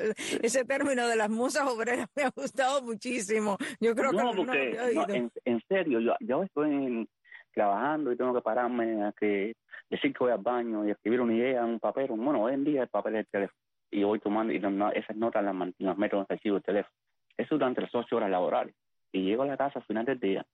Ese 0.43 0.65
término 0.65 1.07
de 1.07 1.17
las 1.17 1.31
musas 1.31 1.69
obreras 1.69 2.09
me 2.17 2.25
ha 2.25 2.31
gustado 2.31 2.83
muchísimo. 2.83 3.57
Yo 3.81 3.95
creo 3.95 4.13
no, 4.13 4.31
que 4.31 4.37
porque, 4.37 4.93
no, 4.95 5.09
en, 5.09 5.31
en, 5.45 5.63
serio, 5.69 6.01
yo, 6.01 6.15
yo 6.21 6.43
estoy 6.43 6.71
en, 6.71 7.09
trabajando 7.59 8.13
y 8.13 8.17
tengo 8.17 8.33
que 8.33 8.41
pararme 8.41 9.05
a 9.05 9.13
que 9.13 9.55
decir 9.91 10.13
que 10.13 10.25
voy 10.25 10.33
al 10.33 10.39
baño 10.39 10.87
y 10.87 10.91
escribir 10.93 11.21
una 11.21 11.35
idea 11.35 11.61
en 11.61 11.71
un 11.71 11.81
papel. 11.81 12.07
Bueno, 12.09 12.43
hoy 12.43 12.55
en 12.55 12.65
día 12.65 12.83
el 12.83 12.89
papel 12.89 13.17
es 13.17 13.21
el 13.21 13.27
teléfono. 13.27 13.59
Y 13.91 14.05
voy 14.05 14.21
tomando, 14.21 14.53
y 14.53 14.57
esas 14.95 15.17
notas 15.17 15.43
las, 15.43 15.55
las 15.79 15.99
meto 15.99 16.17
en 16.17 16.21
el 16.23 16.29
recibo 16.29 16.55
del 16.55 16.63
teléfono. 16.63 16.95
Eso 17.37 17.57
durante 17.57 17.81
las 17.81 17.95
ocho 17.95 18.17
horas 18.17 18.31
laborales. 18.31 18.75
Y 19.13 19.23
llego 19.23 19.43
a 19.43 19.47
la 19.47 19.57
casa 19.57 19.81
al 19.81 19.85
final 19.87 20.05
del 20.05 20.21
día 20.21 20.47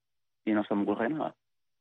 y 0.44 0.52
no 0.52 0.64
se 0.64 0.74
me 0.74 0.82
ocurre 0.82 1.08
nada 1.10 1.34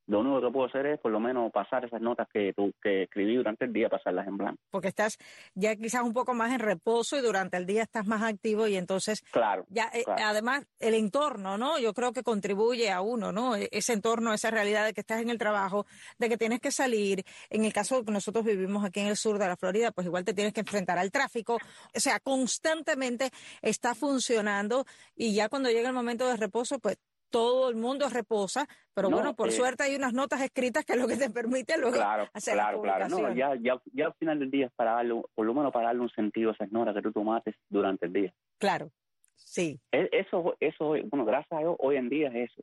lo 0.07 0.19
único 0.19 0.41
que 0.41 0.51
puedo 0.51 0.67
hacer 0.67 0.85
es 0.87 0.99
por 0.99 1.11
lo 1.11 1.19
menos 1.19 1.51
pasar 1.51 1.85
esas 1.85 2.01
notas 2.01 2.27
que, 2.31 2.53
tú, 2.53 2.73
que 2.81 3.03
escribí 3.03 3.35
durante 3.35 3.65
el 3.65 3.73
día, 3.73 3.89
pasarlas 3.89 4.27
en 4.27 4.37
blanco. 4.37 4.61
Porque 4.69 4.89
estás 4.89 5.17
ya 5.55 5.75
quizás 5.75 6.03
un 6.03 6.13
poco 6.13 6.33
más 6.33 6.51
en 6.51 6.59
reposo 6.59 7.17
y 7.17 7.21
durante 7.21 7.57
el 7.57 7.65
día 7.65 7.83
estás 7.83 8.05
más 8.05 8.21
activo 8.21 8.67
y 8.67 8.75
entonces 8.75 9.21
claro, 9.31 9.65
ya 9.69 9.89
eh, 9.93 10.03
además 10.07 10.65
el 10.79 10.93
entorno, 10.93 11.57
¿no? 11.57 11.79
Yo 11.79 11.93
creo 11.93 12.11
que 12.11 12.23
contribuye 12.23 12.91
a 12.91 13.01
uno, 13.01 13.31
¿no? 13.31 13.55
E, 13.55 13.69
ese 13.71 13.93
entorno, 13.93 14.33
esa 14.33 14.51
realidad 14.51 14.85
de 14.85 14.93
que 14.93 15.01
estás 15.01 15.21
en 15.21 15.29
el 15.29 15.37
trabajo, 15.37 15.85
de 16.17 16.29
que 16.29 16.37
tienes 16.37 16.59
que 16.59 16.71
salir. 16.71 17.23
En 17.49 17.63
el 17.63 17.73
caso 17.73 17.99
de 17.99 18.05
que 18.05 18.11
nosotros 18.11 18.43
vivimos 18.43 18.83
aquí 18.83 18.99
en 18.99 19.07
el 19.07 19.17
sur 19.17 19.37
de 19.39 19.47
la 19.47 19.55
Florida, 19.55 19.91
pues 19.91 20.07
igual 20.07 20.25
te 20.25 20.33
tienes 20.33 20.53
que 20.53 20.61
enfrentar 20.61 20.97
al 20.97 21.11
tráfico. 21.11 21.55
O 21.95 21.99
sea, 21.99 22.19
constantemente 22.19 23.29
está 23.61 23.95
funcionando 23.95 24.85
y 25.15 25.33
ya 25.33 25.49
cuando 25.49 25.69
llega 25.69 25.87
el 25.87 25.95
momento 25.95 26.27
de 26.27 26.37
reposo, 26.37 26.79
pues 26.79 26.97
todo 27.33 27.67
el 27.71 27.75
mundo 27.75 28.07
reposa, 28.09 28.67
pero 28.93 29.09
bueno, 29.09 29.35
por 29.35 29.49
eh, 29.49 29.53
suerte 29.53 29.81
hay 29.81 29.95
unas 29.95 30.13
notas 30.13 30.39
escritas 30.41 30.85
que 30.85 30.93
es 30.93 30.99
lo 30.99 31.07
que 31.07 31.17
te 31.17 31.31
permite 31.31 31.79
luego 31.79 31.95
claro, 31.95 32.29
hacer 32.33 32.53
claro, 32.53 32.79
claro. 32.79 33.09
No, 33.09 33.33
ya, 33.33 33.55
ya, 33.59 33.81
ya 33.91 34.05
al 34.05 34.13
final 34.13 34.37
del 34.37 34.51
día 34.51 34.67
es 34.67 34.71
para 34.73 34.91
darle, 34.91 35.19
por 35.33 35.43
lo 35.43 35.53
menos 35.55 35.73
para 35.73 35.87
darle 35.87 36.01
un 36.01 36.11
sentido 36.11 36.51
a 36.51 36.53
esas 36.53 36.71
notas 36.71 36.93
que 36.93 37.01
tú 37.01 37.11
tomaste 37.11 37.55
durante 37.69 38.05
el 38.05 38.13
día. 38.13 38.33
Claro, 38.59 38.91
sí. 39.33 39.79
E, 39.91 40.09
eso, 40.11 40.55
eso, 40.59 40.89
bueno, 41.05 41.25
gracias 41.25 41.51
a 41.53 41.61
Dios, 41.61 41.75
hoy 41.79 41.95
en 41.95 42.07
día 42.07 42.27
es 42.27 42.51
eso. 42.51 42.61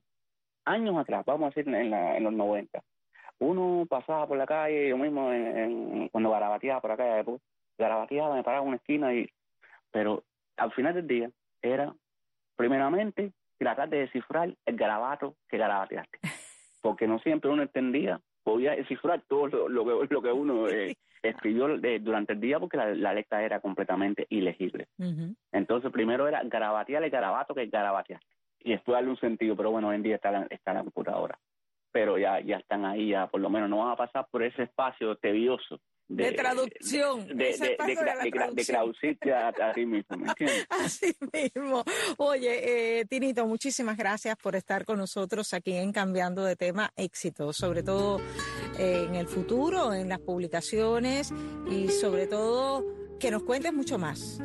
Años 0.67 0.97
atrás, 0.97 1.25
vamos 1.27 1.47
a 1.47 1.49
decir 1.49 1.75
en, 1.75 1.91
la, 1.91 2.17
en 2.17 2.23
los 2.23 2.33
90, 2.33 2.81
uno 3.41 3.87
pasaba 3.87 4.29
por 4.29 4.39
la 4.39 4.47
calle, 4.47 4.89
yo 4.89 4.97
mismo 4.97 5.33
en, 5.33 6.09
cuando 6.11 6.31
garabateaba 6.31 6.81
por 6.81 6.93
acá, 6.93 7.25
pues, 7.25 7.43
garabateaba, 7.77 8.37
me 8.37 8.45
paraba 8.45 8.63
en 8.63 8.69
una 8.69 8.77
esquina 8.77 9.13
y, 9.13 9.29
pero 9.91 10.23
al 10.57 10.71
final 10.75 10.95
del 10.95 11.09
día 11.09 11.31
era, 11.61 11.93
primeramente, 12.55 13.33
tratar 13.61 13.89
de 13.91 13.99
descifrar 13.99 14.55
el 14.65 14.77
garabato 14.77 15.37
que 15.49 15.59
garabateaste. 15.59 16.19
Porque 16.81 17.07
no 17.07 17.19
siempre 17.19 17.51
uno 17.51 17.63
entendía, 17.63 18.21
podía 18.43 18.73
descifrar 18.73 19.23
todo 19.29 19.49
lo, 19.49 19.69
lo, 19.69 19.85
que, 19.85 20.15
lo 20.15 20.23
que 20.23 20.33
uno 20.33 20.67
eh, 20.69 20.97
escribió 21.23 21.69
durante 22.01 22.33
el 22.33 22.41
día 22.41 22.59
porque 22.59 22.79
la, 22.79 23.13
letra 23.13 23.45
era 23.45 23.61
completamente 23.61 24.27
ilegible. 24.31 24.89
Entonces, 25.53 25.93
primero 25.93 26.27
era 26.27 26.43
garabatear 26.45 27.05
el 27.05 27.11
garabato 27.11 27.55
que 27.55 27.67
garabateaste. 27.67 28.27
Y 28.63 28.73
después 28.73 28.95
darle 28.95 29.11
un 29.11 29.19
sentido, 29.19 29.57
pero 29.57 29.71
bueno, 29.71 29.89
hoy 29.89 29.97
en 29.97 30.03
día 30.03 30.17
está 30.17 30.31
la, 30.31 30.47
está 30.51 30.73
la 30.73 30.83
computadora. 30.83 31.39
Pero 31.93 32.19
ya, 32.19 32.41
ya 32.41 32.57
están 32.57 32.85
ahí, 32.85 33.09
ya 33.09 33.27
por 33.27 33.41
lo 33.41 33.51
menos 33.51 33.69
no 33.69 33.79
van 33.79 33.91
a 33.91 33.97
pasar 33.97 34.27
por 34.31 34.43
ese 34.43 34.63
espacio 34.63 35.17
tedioso 35.17 35.81
de, 36.11 36.33
traducción. 36.33 37.27
De, 37.29 37.57
de, 37.57 38.65
traducirte 38.65 39.33
a, 39.33 39.73
ti 39.73 39.87
mismo, 39.87 40.17
¿me 40.17 40.29
entiendes? 40.29 40.67
Así 40.71 41.17
mismo. 41.33 41.85
Oye, 42.19 42.99
eh, 43.01 43.05
Tinito, 43.07 43.47
muchísimas 43.47 43.97
gracias 43.97 44.37
por 44.37 44.57
estar 44.57 44.85
con 44.85 44.99
nosotros 44.99 45.55
aquí 45.55 45.73
en 45.75 45.93
Cambiando 45.93 46.45
de 46.45 46.57
Tema 46.57 46.93
Éxito, 46.97 47.53
sobre 47.53 47.83
todo 47.83 48.21
eh, 48.79 49.07
en 49.09 49.15
el 49.15 49.29
futuro, 49.29 49.95
en 49.95 50.09
las 50.09 50.19
publicaciones 50.19 51.33
y 51.71 51.89
sobre 51.89 52.27
todo 52.27 52.85
que 53.21 53.31
nos 53.31 53.45
cuentes 53.45 53.73
mucho 53.73 53.99
más 53.99 54.41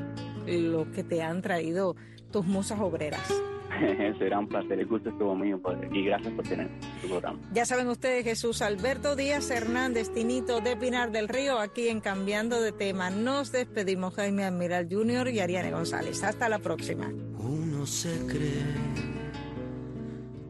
lo 0.45 0.91
que 0.91 1.03
te 1.03 1.23
han 1.23 1.41
traído 1.41 1.95
tus 2.31 2.45
musas 2.45 2.79
obreras. 2.79 3.27
Será 4.19 4.39
un 4.39 4.47
placer, 4.47 4.79
el 4.79 4.87
gusto 4.87 5.09
estuvo 5.09 5.35
mío 5.35 5.59
pues, 5.61 5.77
y 5.91 6.05
gracias 6.05 6.33
por 6.33 6.47
tener 6.47 6.69
tu 7.01 7.07
programa. 7.07 7.39
Ya 7.53 7.65
saben 7.65 7.87
ustedes, 7.87 8.23
Jesús 8.23 8.61
Alberto 8.61 9.15
Díaz 9.15 9.49
Hernández, 9.51 10.11
Tinito 10.13 10.61
de 10.61 10.75
Pinar 10.77 11.11
del 11.11 11.27
Río, 11.27 11.59
aquí 11.59 11.89
en 11.89 12.01
Cambiando 12.01 12.61
de 12.61 12.71
Tema. 12.71 13.09
Nos 13.09 13.51
despedimos 13.51 14.15
Jaime 14.15 14.45
Admiral 14.45 14.87
Jr. 14.89 15.29
y 15.29 15.39
Ariane 15.39 15.71
González. 15.71 16.23
Hasta 16.23 16.49
la 16.49 16.59
próxima. 16.59 17.11
Uno 17.37 17.85
se 17.85 18.25
cree 18.27 19.15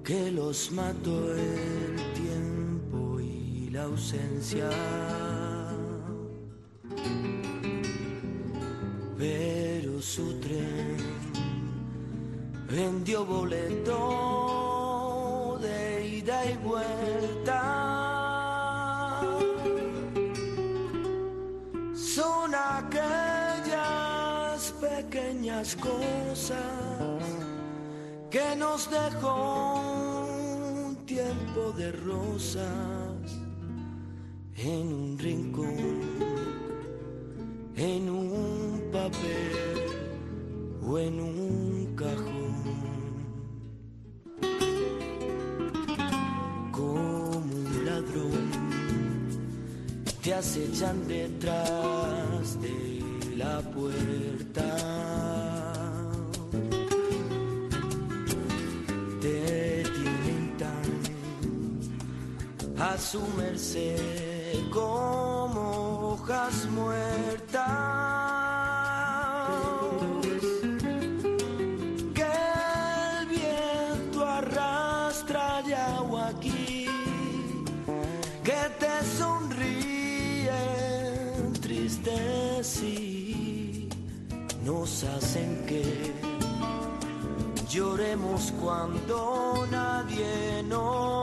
que 0.04 0.32
los 0.32 0.72
mató 0.72 1.34
el 1.34 1.96
tiempo 2.14 3.20
y 3.20 3.70
la 3.72 3.84
ausencia. 3.84 4.70
Pero 9.18 10.02
su 10.02 10.40
tren 10.40 10.85
vendió 12.68 13.26
boleto 13.26 14.00
de 15.62 16.08
ida 16.08 16.46
y 16.46 16.58
vuelta. 16.58 17.62
Son 21.94 22.54
aquellas 22.56 23.74
pequeñas 24.80 25.76
cosas 25.76 26.62
que 28.32 28.56
nos 28.56 28.90
dejó 28.90 29.82
un 30.88 30.96
tiempo 31.06 31.72
de 31.78 31.92
rosas 31.92 32.66
en 34.58 34.94
un 34.94 35.20
rincón, 35.20 36.02
en 37.76 38.10
un 38.10 38.15
acechan 50.76 51.08
detrás 51.08 52.60
de 52.62 53.02
la 53.38 53.62
puerta. 53.62 54.76
Te 59.22 59.84
tienen 59.84 60.58
a 62.78 62.98
su 62.98 63.22
merced 63.38 64.70
como 64.72 66.12
hojas 66.12 66.68
muertas. 66.70 68.45
Hacen 85.08 85.66
que 85.66 86.14
lloremos 87.70 88.54
cuando 88.62 89.68
nadie 89.70 90.64
nos 90.64 91.15